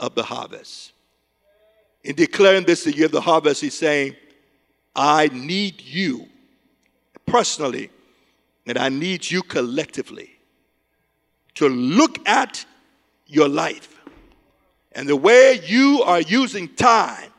[0.00, 0.92] of the harvest.
[2.04, 4.14] In declaring this the year of the harvest, he's saying,
[4.94, 6.26] I need you
[7.26, 7.90] personally,
[8.66, 10.38] and I need you collectively
[11.54, 12.64] to look at
[13.26, 13.98] your life
[14.92, 17.30] and the way you are using time,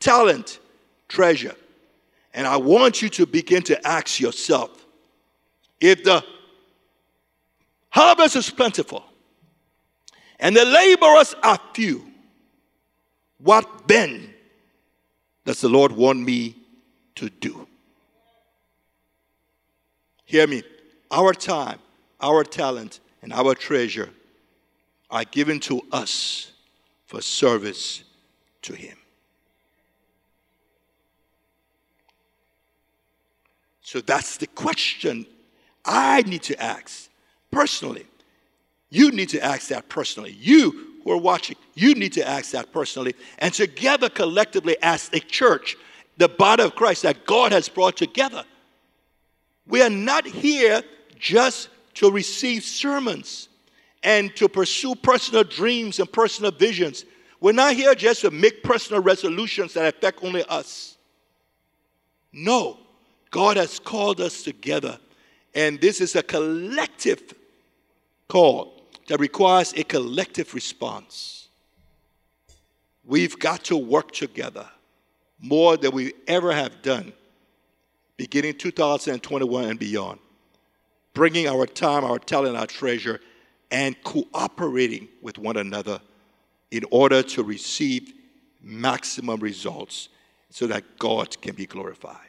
[0.00, 0.60] talent,
[1.08, 1.54] treasure.
[2.36, 4.70] And I want you to begin to ask yourself
[5.80, 6.22] if the
[7.88, 9.02] harvest is plentiful
[10.38, 12.06] and the laborers are few,
[13.38, 14.34] what then
[15.46, 16.56] does the Lord want me
[17.14, 17.66] to do?
[20.26, 20.62] Hear me.
[21.10, 21.78] Our time,
[22.20, 24.10] our talent, and our treasure
[25.08, 26.52] are given to us
[27.06, 28.04] for service
[28.60, 28.98] to Him.
[33.86, 35.26] So that's the question
[35.84, 37.08] I need to ask
[37.52, 38.04] personally.
[38.90, 40.32] You need to ask that personally.
[40.40, 43.14] You who are watching, you need to ask that personally.
[43.38, 45.76] And together, collectively, as a church,
[46.16, 48.44] the body of Christ that God has brought together,
[49.68, 50.82] we are not here
[51.16, 53.48] just to receive sermons
[54.02, 57.04] and to pursue personal dreams and personal visions.
[57.40, 60.96] We're not here just to make personal resolutions that affect only us.
[62.32, 62.80] No,
[63.30, 64.98] God has called us together,
[65.54, 67.34] and this is a collective
[68.28, 71.48] call that requires a collective response.
[73.04, 74.66] We've got to work together
[75.38, 77.12] more than we ever have done,
[78.16, 80.18] beginning 2021 and beyond,
[81.14, 83.20] bringing our time, our talent, our treasure,
[83.70, 86.00] and cooperating with one another
[86.70, 88.12] in order to receive
[88.60, 90.08] maximum results
[90.50, 92.28] so that God can be glorified.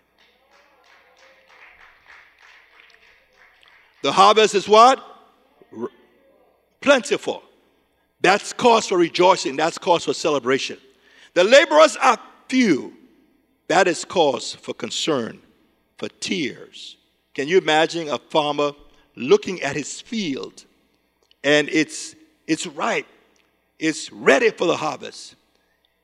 [4.02, 5.04] The harvest is what?
[6.82, 7.44] plentiful.
[8.22, 9.58] That's cause for rejoicing.
[9.58, 10.78] That's cause for celebration.
[11.34, 12.94] The laborers are few.
[13.68, 15.42] That is cause for concern,
[15.98, 16.98] for tears.
[17.34, 18.72] Can you imagine a farmer
[19.16, 20.64] looking at his field
[21.44, 22.16] and it's,
[22.48, 23.06] it's ripe,
[23.80, 25.36] it's ready for the harvest,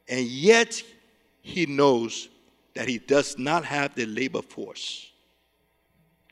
[0.08, 0.84] and yet
[1.42, 2.30] he knows
[2.76, 5.10] that he does not have the labor force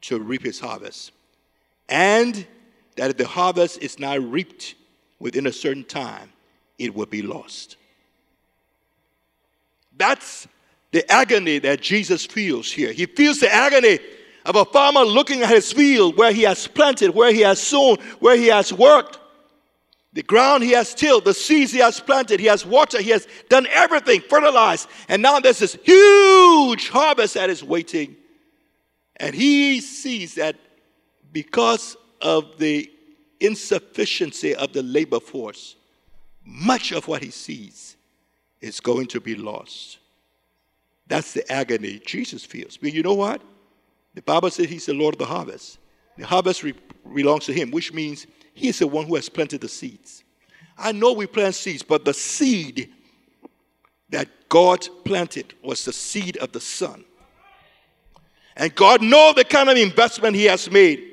[0.02, 1.12] to reap his harvest.
[1.92, 2.48] And
[2.96, 4.76] that if the harvest is not reaped
[5.20, 6.32] within a certain time,
[6.80, 7.76] it will be lost.
[9.98, 10.48] That's
[10.92, 12.92] the agony that Jesus feels here.
[12.92, 14.00] He feels the agony
[14.46, 17.98] of a farmer looking at his field where he has planted, where he has sown,
[18.20, 19.20] where he has worked.
[20.14, 23.28] The ground he has tilled, the seeds he has planted, he has watered, he has
[23.48, 24.90] done everything, fertilized.
[25.08, 28.16] And now there's this huge harvest that is waiting.
[29.18, 30.58] And he sees that
[31.32, 32.92] because of the
[33.40, 35.76] insufficiency of the labor force,
[36.46, 37.98] much of what he sees
[38.62, 39.98] is going to be lost.
[41.08, 42.78] That's the agony Jesus feels.
[42.78, 43.42] But you know what?
[44.14, 45.80] The Bible says he's the Lord of the harvest.
[46.18, 46.74] The harvest re-
[47.14, 50.24] belongs to him, which means he is the one who has planted the seeds.
[50.78, 52.92] I know we plant seeds, but the seed
[54.10, 57.06] that God planted was the seed of the Son.
[58.58, 61.11] And God knows the kind of investment he has made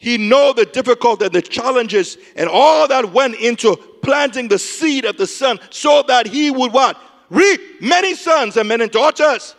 [0.00, 5.04] he know the difficulty and the challenges and all that went into planting the seed
[5.04, 6.98] of the son so that he would what?
[7.28, 9.54] Reap many sons and many daughters.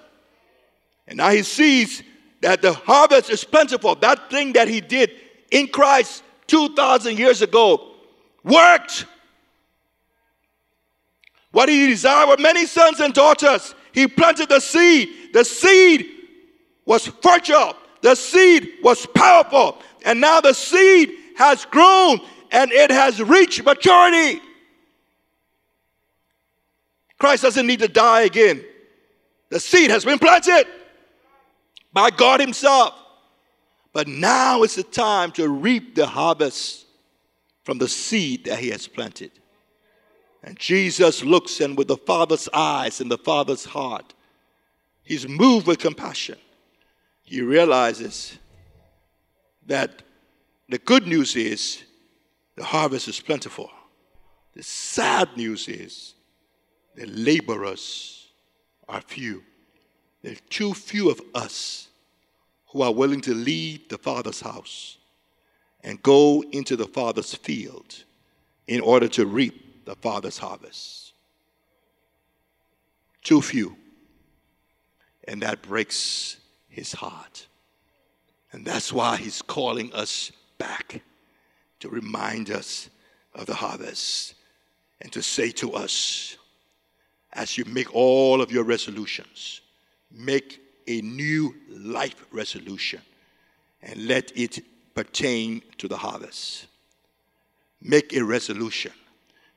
[1.08, 2.02] And now he sees
[2.42, 3.94] that the harvest is plentiful.
[3.94, 5.12] That thing that he did
[5.52, 7.92] in Christ 2,000 years ago
[8.44, 9.06] worked.
[11.52, 13.76] What he desired were many sons and daughters.
[13.92, 15.34] He planted the seed.
[15.34, 16.10] The seed
[16.84, 17.76] was fertile.
[18.02, 19.78] The seed was powerful.
[20.06, 22.20] And now the seed has grown
[22.52, 24.42] and it has reached maturity.
[27.18, 28.64] Christ doesn't need to die again.
[29.50, 30.66] The seed has been planted
[31.94, 32.96] by God Himself.
[33.94, 36.86] But now is the time to reap the harvest
[37.64, 39.32] from the seed that He has planted.
[40.44, 44.14] And Jesus looks and with the Father's eyes and the Father's heart,
[45.04, 46.38] He's moved with compassion.
[47.24, 48.38] He realizes
[49.72, 50.02] that
[50.68, 51.82] the good news is
[52.58, 53.72] the harvest is plentiful.
[54.54, 56.14] The sad news is
[56.94, 58.28] the laborers
[58.90, 59.44] are few.
[60.24, 61.88] There are too few of us
[62.68, 64.98] who are willing to leave the Father's house
[65.86, 68.04] and go into the Father's field
[68.68, 71.14] in order to reap the Father's harvest.
[73.24, 73.78] Too few.
[75.30, 76.36] And that breaks
[76.68, 77.48] his heart.
[78.52, 81.02] And that's why he's calling us back
[81.80, 82.90] to remind us
[83.34, 84.36] of the harvest
[85.02, 86.38] and to say to us,
[87.34, 89.62] as you make all of your resolutions,
[90.12, 93.02] make a new life resolution
[93.82, 94.60] and let it
[94.94, 96.68] pertain to the harvest.
[97.82, 98.92] make a resolution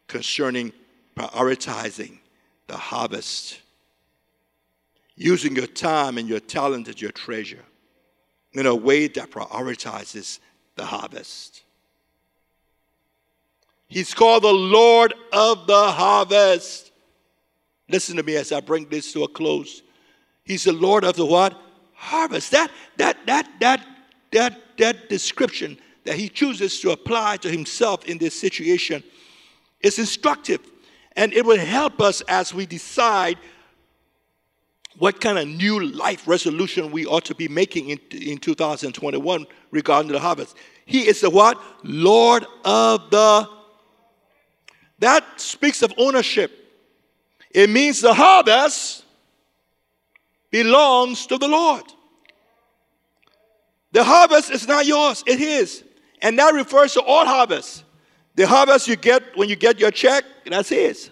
[0.07, 0.73] concerning
[1.15, 2.19] prioritizing
[2.69, 3.61] the harvest,
[5.17, 7.65] using your time and your talent as your treasure
[8.55, 10.39] in a way that prioritizes
[10.77, 11.63] the harvest.
[13.89, 16.91] He's called the Lord of the harvest.
[17.89, 19.83] Listen to me as I bring this to a close.
[20.45, 21.59] He's the Lord of the what?
[21.95, 22.51] Harvest.
[22.51, 23.87] That that that that
[24.33, 29.03] that that description that he chooses to apply to himself in this situation
[29.81, 30.61] is instructive
[31.17, 33.39] and it will help us as we decide
[34.99, 40.13] what kind of new life resolution we ought to be making in, in 2021 regarding
[40.13, 40.57] the harvest.
[40.87, 41.61] He is the what?
[41.83, 43.49] Lord of the.
[45.01, 46.53] That speaks of ownership.
[47.51, 49.05] It means the harvest
[50.51, 51.85] belongs to the Lord.
[53.93, 55.85] The harvest is not yours, it is.
[56.21, 57.85] And that refers to all harvests.
[58.35, 61.11] The harvest you get when you get your check, that's his.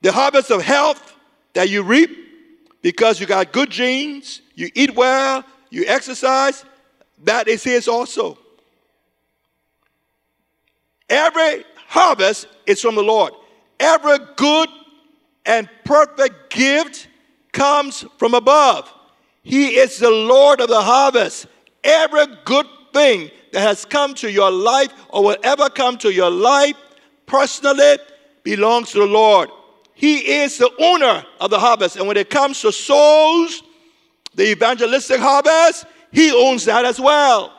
[0.00, 1.11] The harvest of health
[1.54, 2.10] that you reap
[2.82, 6.64] because you got good genes, you eat well, you exercise,
[7.24, 8.38] that is his also.
[11.08, 13.34] Every harvest is from the Lord.
[13.78, 14.68] Every good
[15.44, 17.08] and perfect gift
[17.52, 18.92] comes from above.
[19.42, 21.46] He is the Lord of the harvest.
[21.84, 26.30] Every good thing that has come to your life or will ever come to your
[26.30, 26.76] life
[27.26, 27.98] personally
[28.42, 29.50] belongs to the Lord.
[29.94, 31.96] He is the owner of the harvest.
[31.96, 33.62] And when it comes to souls,
[34.34, 37.52] the evangelistic harvest, he owns that as well.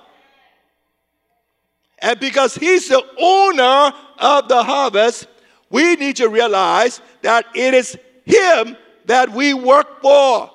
[1.99, 5.27] And because he's the owner of the harvest,
[5.69, 8.75] we need to realize that it is him
[9.05, 10.51] that we work for.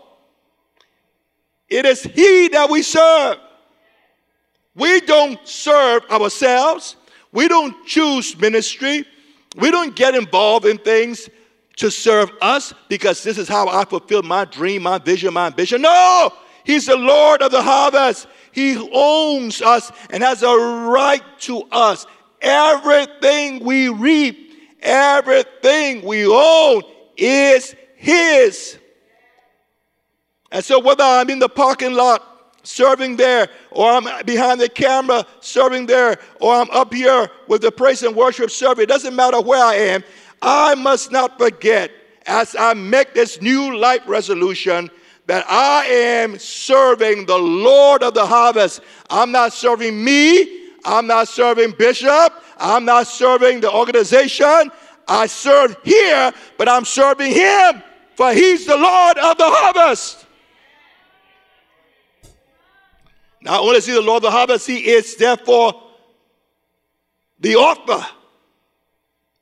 [1.68, 3.38] It is he that we serve.
[4.74, 6.96] We don't serve ourselves.
[7.32, 9.04] We don't choose ministry.
[9.56, 11.28] We don't get involved in things
[11.78, 15.82] to serve us because this is how I fulfill my dream, my vision, my ambition.
[15.82, 16.32] No!
[16.64, 18.26] He's the Lord of the harvest.
[18.52, 22.04] He owns us and has a right to us.
[22.42, 26.82] Everything we reap, everything we own
[27.16, 28.78] is His.
[30.50, 32.24] And so, whether I'm in the parking lot
[32.64, 37.72] serving there, or I'm behind the camera serving there, or I'm up here with the
[37.72, 40.04] praise and worship serving, it doesn't matter where I am.
[40.42, 41.90] I must not forget
[42.26, 44.90] as I make this new life resolution
[45.26, 48.80] that I am serving the Lord of the harvest.
[49.10, 50.70] I'm not serving me.
[50.84, 52.32] I'm not serving Bishop.
[52.58, 54.70] I'm not serving the organization.
[55.06, 57.82] I serve here, but I'm serving Him,
[58.14, 60.26] for He's the Lord of the harvest.
[63.40, 65.82] Not only is He the Lord of the harvest, He is therefore
[67.40, 68.06] the author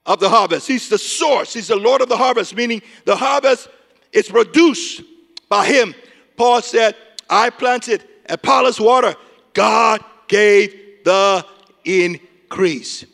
[0.06, 0.68] of the harvest.
[0.68, 1.52] He's the source.
[1.52, 3.68] He's the Lord of the harvest, meaning the harvest
[4.12, 5.02] is produced
[5.48, 5.94] by Him.
[6.36, 6.94] Paul said,
[7.28, 9.14] I planted, Apollos water.
[9.52, 10.72] God gave
[11.04, 11.44] the
[11.84, 13.04] increase.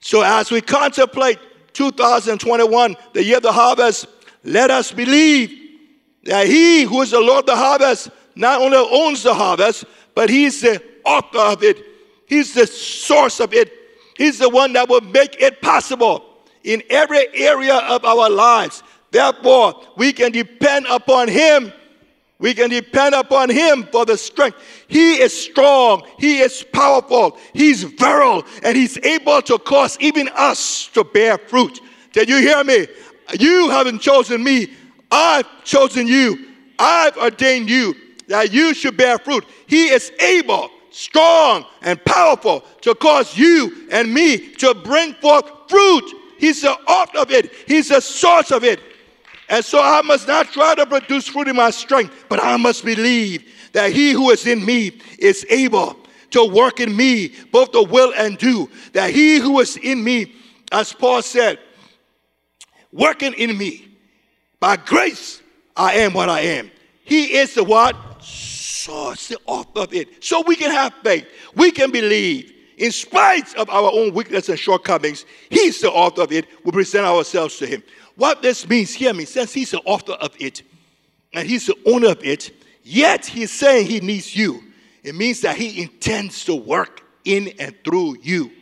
[0.00, 1.38] So as we contemplate
[1.72, 4.06] 2021, the year of the harvest,
[4.44, 5.50] let us believe
[6.24, 10.30] that He who is the Lord of the harvest not only owns the harvest, but
[10.30, 11.78] He's the author of it.
[12.26, 13.72] He's the source of it.
[14.18, 16.24] He's the one that will make it possible
[16.64, 18.82] in every area of our lives.
[19.12, 21.72] Therefore, we can depend upon Him.
[22.40, 24.58] We can depend upon Him for the strength.
[24.88, 30.88] He is strong, He is powerful, He's virile, and He's able to cause even us
[30.88, 31.80] to bear fruit.
[32.12, 32.88] Did you hear me?
[33.38, 34.72] You haven't chosen me,
[35.12, 36.46] I've chosen you.
[36.78, 37.94] I've ordained you
[38.26, 39.44] that you should bear fruit.
[39.66, 46.14] He is able strong and powerful to cause you and me to bring forth fruit.
[46.38, 48.80] He's the author of it, He's the source of it.
[49.48, 52.84] And so I must not try to produce fruit in my strength, but I must
[52.84, 55.96] believe that He who is in me is able
[56.30, 58.68] to work in me both the will and do.
[58.92, 60.34] That He who is in me,
[60.70, 61.58] as Paul said,
[62.92, 63.88] working in me,
[64.60, 65.42] by grace
[65.76, 66.70] I am what I am.
[67.04, 67.96] He is the what?
[68.78, 70.22] Source, the author of it.
[70.24, 71.26] So we can have faith.
[71.54, 72.52] We can believe.
[72.78, 76.46] In spite of our own weakness and shortcomings, He's the author of it.
[76.64, 77.82] We present ourselves to Him.
[78.14, 80.62] What this means, hear me, since He's the author of it
[81.32, 82.50] and He's the owner of it,
[82.84, 84.62] yet He's saying He needs you.
[85.02, 88.52] It means that He intends to work in and through you.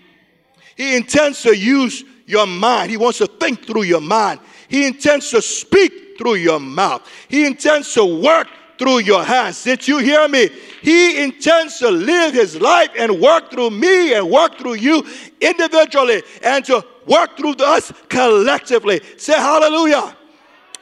[0.76, 2.90] He intends to use your mind.
[2.90, 4.40] He wants to think through your mind.
[4.68, 7.06] He intends to speak through your mouth.
[7.28, 8.48] He intends to work
[8.78, 9.62] through your hands.
[9.62, 10.48] Did you hear me?
[10.82, 15.04] He intends to live his life and work through me and work through you
[15.40, 19.00] individually and to work through us collectively.
[19.16, 20.16] Say hallelujah.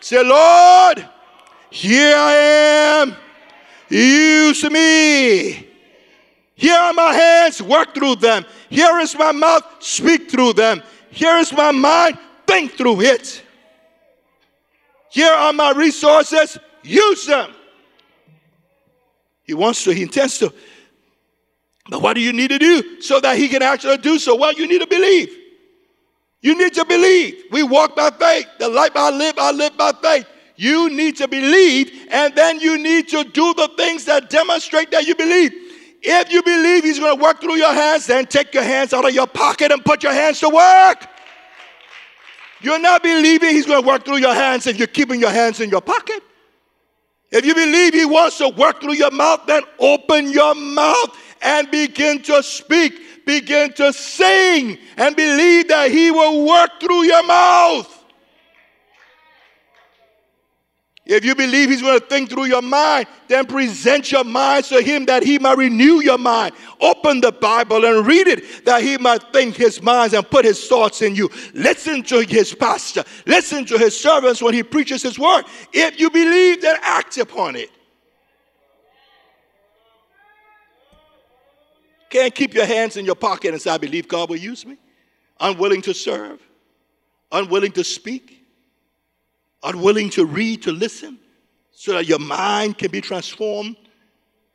[0.01, 1.09] Say, Lord,
[1.71, 3.17] here I am.
[3.89, 5.69] Use me.
[6.55, 8.45] Here are my hands, work through them.
[8.71, 10.83] Here is my mouth, speak through them.
[11.11, 13.43] Here is my mind, think through it.
[15.11, 17.53] Here are my resources, use them.
[19.45, 20.53] He wants to, he intends to.
[21.89, 24.35] But what do you need to do so that he can actually do so?
[24.35, 25.31] Well, you need to believe.
[26.41, 27.45] You need to believe.
[27.51, 28.47] We walk by faith.
[28.59, 30.27] The life I live, I live by faith.
[30.57, 35.07] You need to believe, and then you need to do the things that demonstrate that
[35.07, 35.53] you believe.
[36.01, 39.07] If you believe He's going to work through your hands, then take your hands out
[39.07, 41.09] of your pocket and put your hands to work.
[42.61, 45.61] You're not believing He's going to work through your hands if you're keeping your hands
[45.61, 46.23] in your pocket.
[47.31, 51.71] If you believe He wants to work through your mouth, then open your mouth and
[51.71, 58.04] begin to speak, begin to sing, and believe that He will work through your mouth.
[61.07, 64.81] If you believe He's going to think through your mind, then present your mind to
[64.81, 66.55] Him that He might renew your mind.
[66.81, 70.67] Open the Bible and read it that He might think His minds and put His
[70.67, 71.29] thoughts in you.
[71.53, 75.45] Listen to His pastor, listen to His servants when He preaches His word.
[75.75, 77.71] If you believe, then act upon it.
[82.09, 84.79] Can't keep your hands in your pocket and say, I believe God will use me.
[85.41, 86.41] Unwilling to serve,
[87.31, 88.34] unwilling to speak
[89.65, 91.19] unwilling to read, to listen,
[91.73, 93.77] so that your mind can be transformed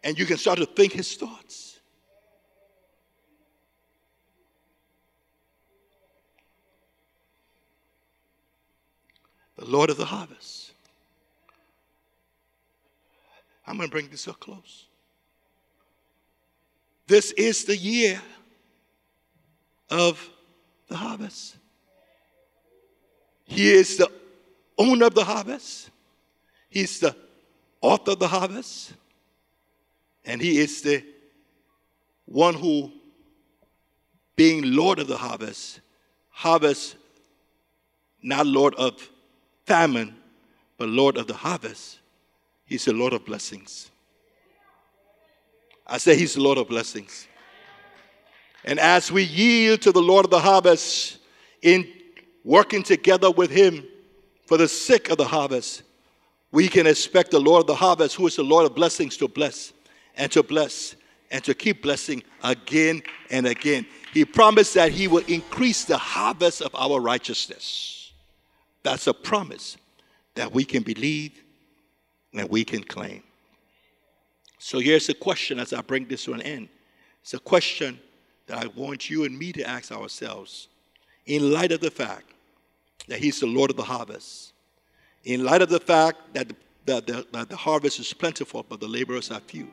[0.04, 1.80] and you can start to think his thoughts.
[9.58, 10.72] The Lord of the harvest.
[13.68, 14.86] I'm going to bring this up close.
[17.08, 18.22] This is the year
[19.90, 20.30] of
[20.88, 21.58] the harvest.
[23.46, 24.10] He is the
[24.80, 25.92] owner of the harvest,
[26.70, 27.16] He's the
[27.82, 28.94] author of the harvest,
[30.26, 31.04] and He is the
[32.26, 32.92] one who,
[34.36, 35.82] being Lord of the harvest,
[36.30, 36.96] harvest,
[38.22, 39.10] not Lord of
[39.66, 40.16] famine,
[40.78, 42.00] but Lord of the harvest.
[42.66, 43.92] He's the Lord of blessings.
[45.86, 47.28] I say He's the Lord of blessings.
[48.64, 51.18] And as we yield to the Lord of the harvest
[51.62, 51.88] in
[52.44, 53.86] working together with Him,
[54.50, 55.84] for the sake of the harvest,
[56.52, 59.28] we can expect the Lord of the harvest, who is the Lord of blessings, to
[59.28, 59.74] bless
[60.16, 60.96] and to bless
[61.30, 63.86] and to keep blessing again and again.
[64.12, 68.12] He promised that He will increase the harvest of our righteousness.
[68.82, 69.78] That's a promise
[70.34, 71.44] that we can believe
[72.34, 73.22] and we can claim.
[74.58, 76.70] So here's a question as I bring this to an end.
[77.22, 78.00] It's a question
[78.48, 80.70] that I want you and me to ask ourselves
[81.28, 82.34] in light of the fact
[83.10, 84.54] that He's the Lord of the harvest.
[85.26, 86.56] In light of the fact that the,
[86.86, 89.68] that the, that the harvest is plentiful, but the laborers are few.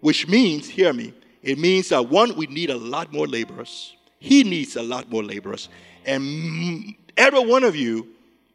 [0.00, 3.96] Which means, hear me, it means that one, we need a lot more laborers.
[4.18, 5.68] He needs a lot more laborers.
[6.06, 8.08] And every one of you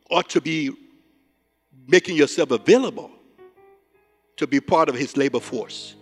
[0.10, 0.72] ought to be
[1.88, 3.12] making yourself available
[4.38, 5.95] to be part of his labor force.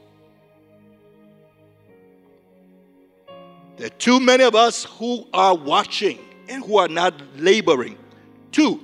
[3.77, 7.97] There are too many of us who are watching and who are not laboring.
[8.51, 8.79] Two,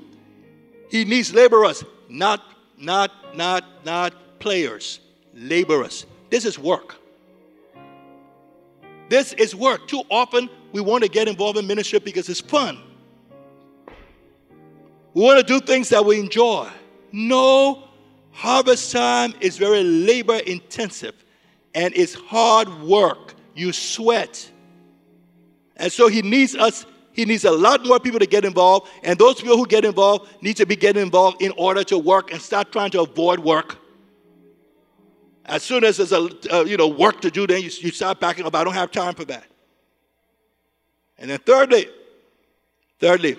[0.89, 2.41] he needs laborers, not,
[2.78, 4.99] not, not, not players,
[5.34, 6.05] laborers.
[6.30, 6.95] This is work.
[9.10, 9.88] This is work.
[9.88, 12.80] Too often we want to get involved in ministry because it's fun.
[15.14, 16.70] We want to do things that we enjoy.
[17.12, 17.89] No,
[18.32, 21.16] harvest time is very labor intensive
[21.74, 23.34] and it's hard work.
[23.55, 24.49] You sweat.
[25.76, 26.86] And so he needs us
[27.20, 30.32] he needs a lot more people to get involved, and those people who get involved
[30.42, 33.78] need to be getting involved in order to work and start trying to avoid work.
[35.44, 38.22] As soon as there's a uh, you know work to do, then you, you start
[38.22, 38.56] backing up.
[38.56, 39.44] I don't have time for that.
[41.18, 41.90] And then thirdly,
[43.00, 43.38] thirdly,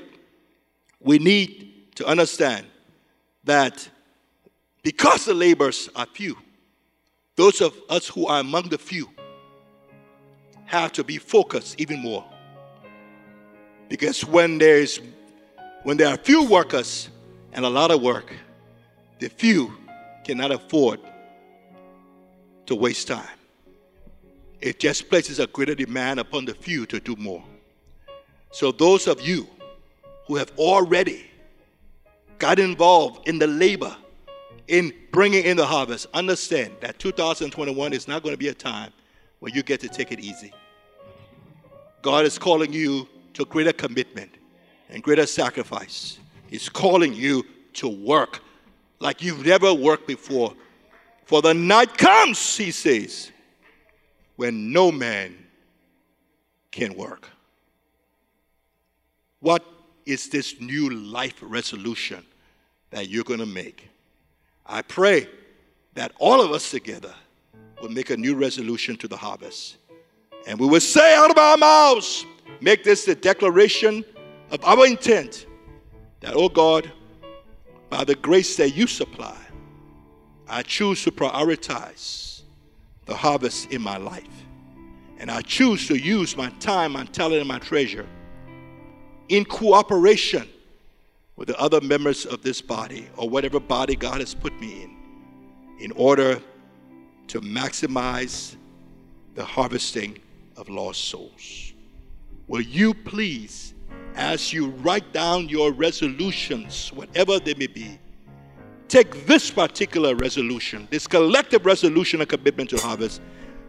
[1.01, 2.67] we need to understand
[3.45, 3.89] that
[4.83, 6.37] because the labors are few,
[7.35, 9.09] those of us who are among the few
[10.67, 12.30] have to be focused even more
[13.91, 15.01] because when there's
[15.83, 17.11] when there are few workers
[17.53, 18.33] and a lot of work,
[19.19, 19.77] the few
[20.25, 21.01] cannot afford
[22.67, 23.37] to waste time.
[24.61, 27.43] It just places a greater demand upon the few to do more.
[28.53, 29.49] So those of you
[30.27, 31.29] who have already
[32.39, 33.97] got involved in the labor,
[34.69, 38.93] in bringing in the harvest, understand that 2021 is not going to be a time
[39.41, 40.53] where you get to take it easy.
[42.03, 43.09] God is calling you
[43.41, 44.35] to greater commitment
[44.91, 46.19] and greater sacrifice.
[46.49, 48.41] He's calling you to work
[48.99, 50.55] like you've never worked before.
[51.25, 53.33] For the night comes, he says,
[54.37, 55.37] when no man
[56.71, 57.29] can work.
[59.41, 59.65] What
[60.05, 62.25] is this new life resolution
[62.91, 63.89] that you're going to make?
[64.67, 65.29] I pray
[65.95, 67.15] that all of us together
[67.81, 69.79] will make a new resolution to the harvest.
[70.47, 72.27] And we will say out of our mouths,
[72.61, 74.05] make this the declaration
[74.51, 75.47] of our intent
[76.21, 76.91] that, oh God,
[77.89, 79.37] by the grace that you supply,
[80.49, 82.43] I choose to prioritize
[83.07, 84.25] the harvest in my life.
[85.19, 88.07] And I choose to use my time, my talent, and my treasure
[89.29, 90.49] in cooperation
[91.37, 94.97] with the other members of this body or whatever body God has put me in,
[95.79, 96.41] in order
[97.29, 98.57] to maximize
[99.35, 100.19] the harvesting
[100.57, 101.73] of lost souls.
[102.51, 103.75] Will you please,
[104.17, 108.01] as you write down your resolutions, whatever they may be,
[108.89, 113.23] take this particular resolution, this collective resolution of commitment to harvest,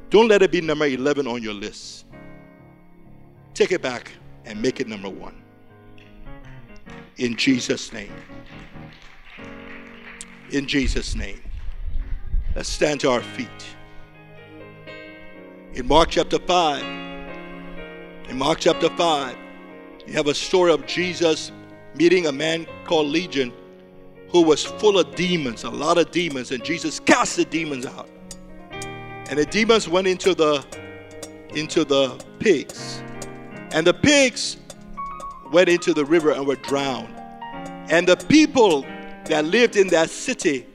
[0.09, 2.05] don't let it be number 11 on your list.
[3.53, 4.13] Take it back
[4.45, 5.43] and make it number one.
[7.17, 8.15] In Jesus' name.
[10.49, 11.39] In Jesus' name.
[12.55, 13.47] Let's stand to our feet.
[15.75, 17.10] In Mark chapter 5,
[18.31, 19.37] in Mark chapter 5,
[20.07, 21.51] you have a story of Jesus
[21.95, 23.51] meeting a man called Legion
[24.29, 28.07] who was full of demons, a lot of demons, and Jesus cast the demons out.
[29.29, 30.65] And the demons went into the
[31.49, 33.03] into the pigs.
[33.73, 34.55] And the pigs
[35.51, 37.13] went into the river and were drowned.
[37.91, 38.83] And the people
[39.25, 40.65] that lived in that city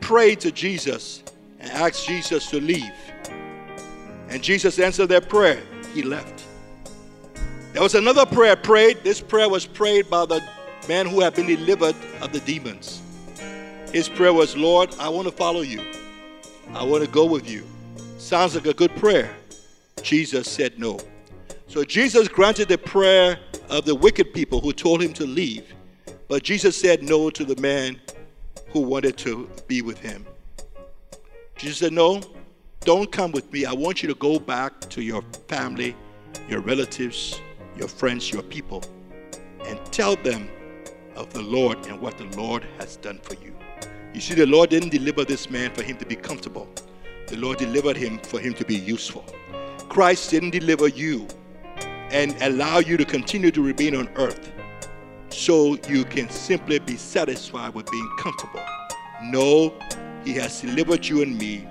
[0.00, 1.24] prayed to Jesus
[1.58, 2.92] and asked Jesus to leave.
[4.28, 5.60] And Jesus answered their prayer.
[5.92, 6.44] He left.
[7.72, 9.04] There was another prayer prayed.
[9.04, 10.42] This prayer was prayed by the
[10.88, 13.00] man who had been delivered of the demons.
[13.92, 15.80] His prayer was, Lord, I want to follow you.
[16.74, 17.64] I want to go with you.
[18.18, 19.34] Sounds like a good prayer.
[20.02, 20.98] Jesus said no.
[21.68, 25.72] So Jesus granted the prayer of the wicked people who told him to leave.
[26.28, 28.00] But Jesus said no to the man
[28.70, 30.26] who wanted to be with him.
[31.56, 32.22] Jesus said, No,
[32.80, 33.64] don't come with me.
[33.66, 35.94] I want you to go back to your family,
[36.48, 37.40] your relatives,
[37.80, 38.84] your friends, your people,
[39.66, 40.48] and tell them
[41.16, 43.56] of the Lord and what the Lord has done for you.
[44.14, 46.68] You see, the Lord didn't deliver this man for him to be comfortable,
[47.26, 49.24] the Lord delivered him for him to be useful.
[49.88, 51.26] Christ didn't deliver you
[52.10, 54.52] and allow you to continue to remain on earth
[55.30, 58.64] so you can simply be satisfied with being comfortable.
[59.22, 59.72] No,
[60.24, 61.66] He has delivered you and me,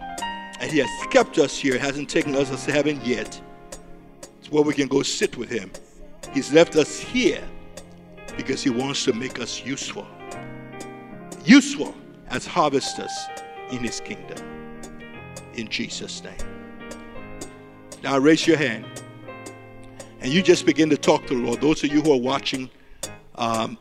[0.59, 3.39] and He has kept us here, hasn't taken us to heaven yet.
[4.39, 5.71] It's where we can go sit with Him.
[6.33, 7.43] He's left us here
[8.37, 10.07] because He wants to make us useful.
[11.43, 11.95] Useful
[12.27, 13.11] as harvesters
[13.71, 14.37] in His kingdom.
[15.55, 16.37] In Jesus' name.
[18.03, 18.85] Now raise your hand
[20.21, 21.61] and you just begin to talk to the Lord.
[21.61, 22.69] Those of you who are watching
[23.35, 23.77] um,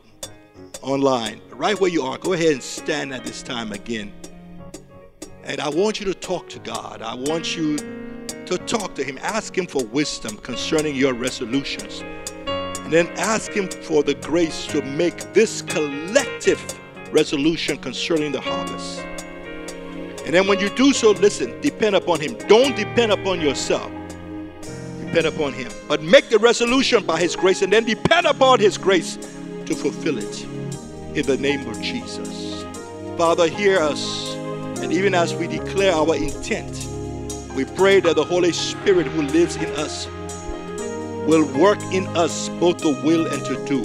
[0.81, 4.13] online, right where you are, go ahead and stand at this time again.
[5.43, 7.01] And I want you to talk to God.
[7.01, 9.17] I want you to talk to Him.
[9.21, 12.03] Ask Him for wisdom concerning your resolutions.
[12.89, 16.61] Then ask Him for the grace to make this collective
[17.11, 18.99] resolution concerning the harvest.
[20.25, 22.35] And then when you do so, listen, depend upon Him.
[22.47, 23.91] Don't depend upon yourself
[25.09, 25.71] depend upon Him.
[25.87, 29.15] But make the resolution by His grace and then depend upon His grace
[29.65, 30.43] to fulfill it
[31.17, 32.63] in the name of Jesus.
[33.17, 34.35] Father, hear us.
[34.81, 36.87] And even as we declare our intent,
[37.55, 40.07] we pray that the Holy Spirit who lives in us
[41.29, 43.81] will work in us both to will and to do.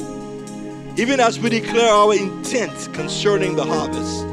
[0.97, 4.24] Even as we declare our intent concerning the harvest.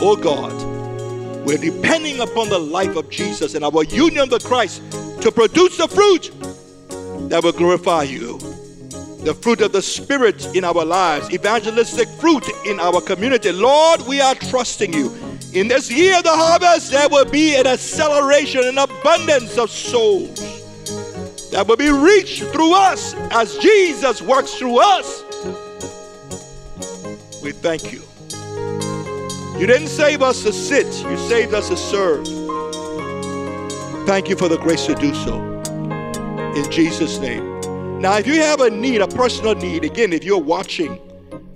[0.00, 0.52] Oh God,
[1.44, 4.82] we're depending upon the life of Jesus and our union with Christ
[5.22, 6.30] to produce the fruit
[7.28, 8.38] that will glorify you.
[9.24, 13.50] The fruit of the Spirit in our lives, evangelistic fruit in our community.
[13.50, 15.10] Lord, we are trusting you.
[15.52, 20.38] In this year of the harvest, there will be an acceleration, an abundance of souls
[21.50, 25.22] that will be reached through us as Jesus works through us.
[27.42, 28.02] We thank you.
[29.58, 32.26] You didn't save us to sit, you saved us to serve.
[34.06, 35.40] Thank you for the grace to do so.
[36.54, 37.56] In Jesus' name.
[38.00, 40.96] Now, if you have a need, a personal need, again, if you're watching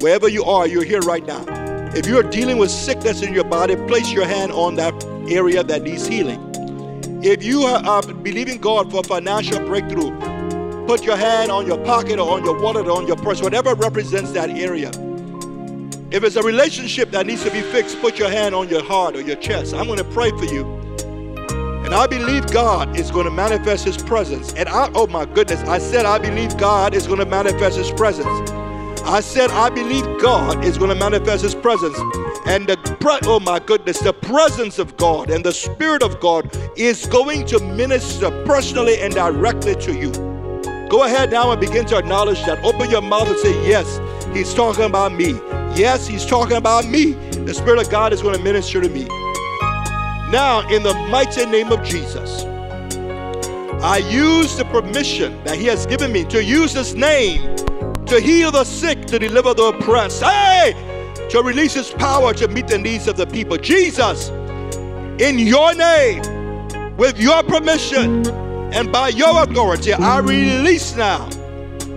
[0.01, 1.59] wherever you are, you're here right now.
[1.93, 4.95] If you're dealing with sickness in your body, place your hand on that
[5.28, 6.41] area that needs healing.
[7.22, 10.16] If you are believing God for a financial breakthrough,
[10.86, 13.74] put your hand on your pocket or on your wallet or on your purse, whatever
[13.74, 14.91] represents that area.
[16.12, 19.16] If it's a relationship that needs to be fixed, put your hand on your heart
[19.16, 19.74] or your chest.
[19.74, 20.64] I'm going to pray for you.
[21.84, 24.55] And I believe God is going to manifest His presence.
[24.55, 27.91] And I, oh my goodness, I said I believe God is going to manifest His
[27.91, 28.51] presence.
[29.11, 31.98] I said I believe God is going to manifest His presence.
[32.46, 32.78] And the
[33.26, 37.58] oh my goodness, the presence of God and the Spirit of God is going to
[37.58, 40.12] minister personally and directly to you.
[40.88, 42.64] Go ahead now and begin to acknowledge that.
[42.64, 43.98] Open your mouth and say, Yes,
[44.32, 45.30] He's talking about me.
[45.74, 47.14] Yes, He's talking about me.
[47.32, 49.06] The Spirit of God is going to minister to me.
[50.30, 52.44] Now, in the mighty name of Jesus,
[53.82, 57.56] I use the permission that He has given me to use His name
[58.11, 60.20] to heal the sick, to deliver the oppressed.
[60.20, 60.74] Hey!
[61.30, 63.56] To release His power to meet the needs of the people.
[63.56, 64.30] Jesus,
[65.20, 66.20] in your name,
[66.96, 68.26] with your permission,
[68.74, 71.28] and by your authority, I release now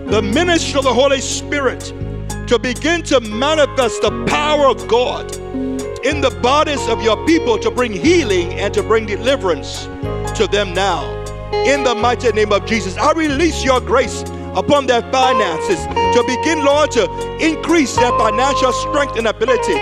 [0.05, 1.82] the ministry of the Holy Spirit
[2.47, 5.36] to begin to manifest the power of God
[6.05, 9.86] in the bodies of your people to bring healing and to bring deliverance
[10.38, 11.09] to them now.
[11.66, 14.24] In the mighty name of Jesus, I release your grace
[14.56, 19.74] upon their finances to begin, Lord, to increase their financial strength and ability.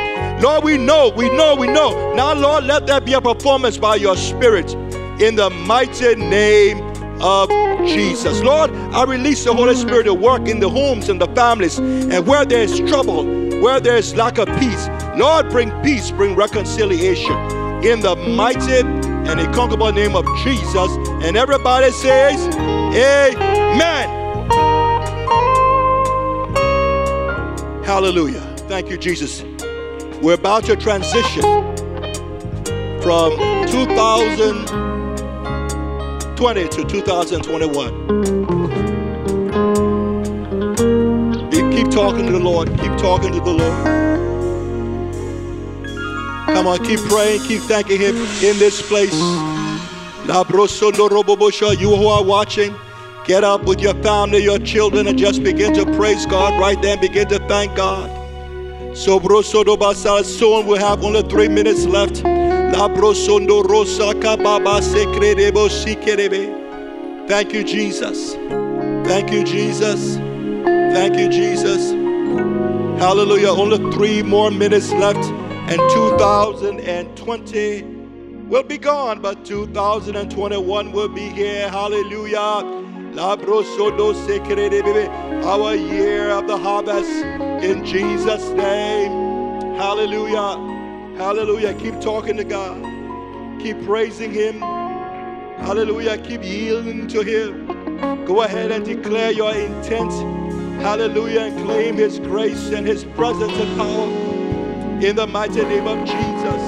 [0.41, 2.13] Lord, we know, we know, we know.
[2.15, 4.73] Now, Lord, let there be a performance by your Spirit
[5.21, 6.81] in the mighty name
[7.21, 7.49] of
[7.85, 8.41] Jesus.
[8.41, 12.25] Lord, I release the Holy Spirit to work in the homes and the families and
[12.25, 13.23] where there's trouble,
[13.61, 14.87] where there's lack of peace.
[15.15, 17.35] Lord, bring peace, bring reconciliation
[17.83, 20.91] in the mighty and inconquerable name of Jesus.
[21.23, 24.20] And everybody says, Amen.
[27.85, 28.41] Hallelujah.
[28.67, 29.43] Thank you, Jesus.
[30.21, 31.41] We're about to transition
[33.01, 33.31] from
[33.67, 38.21] 2020 to 2021.
[41.71, 42.69] Keep talking to the Lord.
[42.79, 43.85] Keep talking to the Lord.
[46.47, 49.13] Come on, keep praying, keep thanking Him in this place.
[51.79, 52.73] You who are watching,
[53.31, 56.91] get up with your family, your children, and just begin to praise God right there
[56.91, 58.09] and begin to thank God.
[58.97, 62.17] So, soon we'll have only three minutes left.
[67.29, 68.33] Thank you, Jesus.
[69.07, 70.17] Thank you, Jesus.
[70.17, 71.91] Thank you, Jesus.
[72.99, 73.51] Hallelujah.
[73.51, 75.23] Only three more minutes left
[75.71, 77.83] and 2020
[78.49, 81.69] will be gone, but 2021 will be here.
[81.69, 82.80] Hallelujah.
[85.43, 87.09] Our year of the harvest
[87.63, 89.11] in Jesus' name.
[89.75, 91.17] Hallelujah.
[91.17, 91.73] Hallelujah.
[91.73, 92.81] Keep talking to God.
[93.61, 94.59] Keep praising Him.
[94.59, 96.17] Hallelujah.
[96.17, 98.25] Keep yielding to Him.
[98.25, 100.11] Go ahead and declare your intent.
[100.81, 101.41] Hallelujah.
[101.41, 104.07] And claim His grace and His presence and power.
[105.05, 106.61] In the mighty name of Jesus,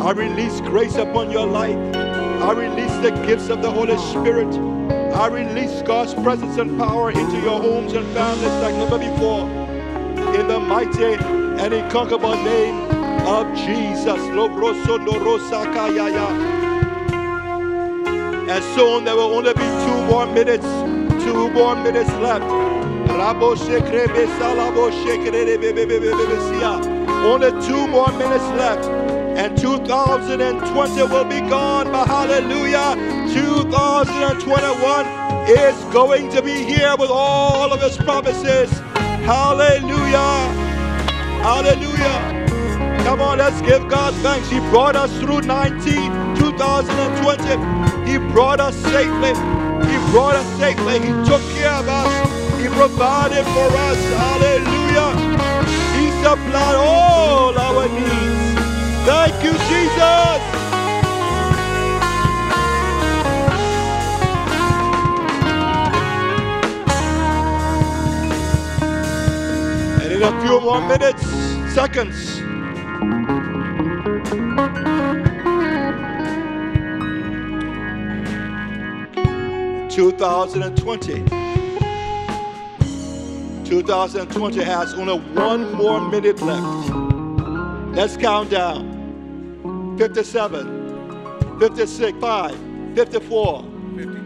[0.00, 1.78] I release grace upon your life.
[1.94, 4.77] I release the gifts of the Holy Spirit.
[5.18, 9.50] I release God's presence and power into your homes and families like never before.
[10.38, 12.84] In the mighty and inconquerable name
[13.26, 14.06] of Jesus.
[18.48, 20.66] And soon there will only be two more minutes,
[21.24, 22.44] two more minutes left.
[27.26, 29.07] Only two more minutes left.
[29.38, 31.92] And 2020 will be gone.
[31.92, 32.96] But hallelujah,
[33.32, 35.06] 2021
[35.48, 38.68] is going to be here with all of his promises.
[39.22, 40.50] Hallelujah.
[41.46, 42.18] Hallelujah.
[43.04, 44.50] Come on, let's give God thanks.
[44.50, 48.10] He brought us through 19, 2020.
[48.10, 49.34] He brought us safely.
[49.88, 50.98] He brought us safely.
[50.98, 52.10] He took care of us.
[52.60, 53.98] He provided for us.
[54.18, 55.38] Hallelujah
[56.22, 56.97] supplied all.
[59.30, 60.40] Thank you, Jesus.
[70.00, 71.26] And in a few more minutes,
[71.74, 72.38] seconds,
[79.94, 81.22] Two thousand and twenty.
[83.68, 86.88] 2020 has only one more minute left.
[87.94, 88.87] Let's count down
[89.98, 92.54] 57, 56, 5,
[92.94, 93.64] 54,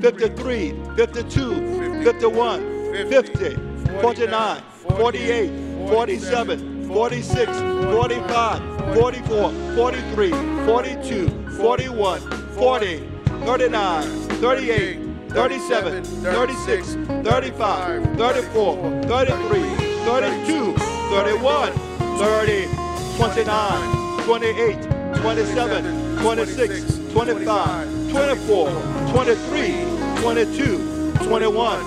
[0.03, 2.61] 53, 52, 51,
[3.09, 3.57] 50,
[4.03, 4.63] 49,
[4.99, 5.51] 48,
[5.89, 7.49] 47, 46,
[7.91, 8.61] 45,
[8.95, 10.31] 44, 43,
[10.67, 12.21] 42, 41,
[12.55, 13.01] 40,
[13.47, 14.05] 39,
[14.43, 14.99] 38,
[15.31, 19.63] 37, 36, 35, 34, 33,
[20.05, 20.75] 32,
[21.09, 21.73] 31,
[22.19, 22.69] 30,
[23.17, 28.71] 29, 28, 27, 26, 25, 24,
[29.13, 29.85] 23,
[30.21, 30.79] 22,
[31.25, 31.81] 21,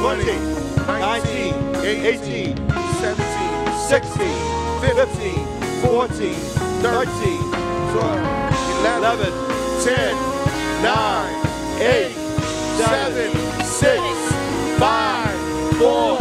[0.00, 0.24] 20,
[0.86, 2.56] 19, 18,
[3.00, 3.36] 17,
[3.88, 4.26] 16,
[4.80, 5.46] 15,
[5.82, 6.34] 14,
[6.82, 7.38] 13,
[7.92, 9.32] 12, 11,
[9.82, 10.16] 10,
[10.82, 11.46] 9,
[11.80, 12.12] 8,
[12.76, 13.32] 7,
[13.64, 14.00] 6,
[14.78, 16.18] 5, 4,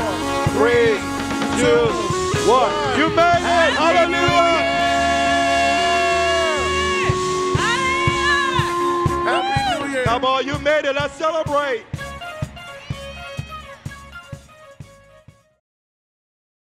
[0.55, 0.99] 3,
[1.59, 2.05] 2,
[2.47, 2.99] 1.
[2.99, 3.73] You made it!
[3.75, 4.54] Hallelujah!
[10.15, 10.53] Year.
[10.53, 10.95] You made it.
[10.95, 11.94] Let's celebrate.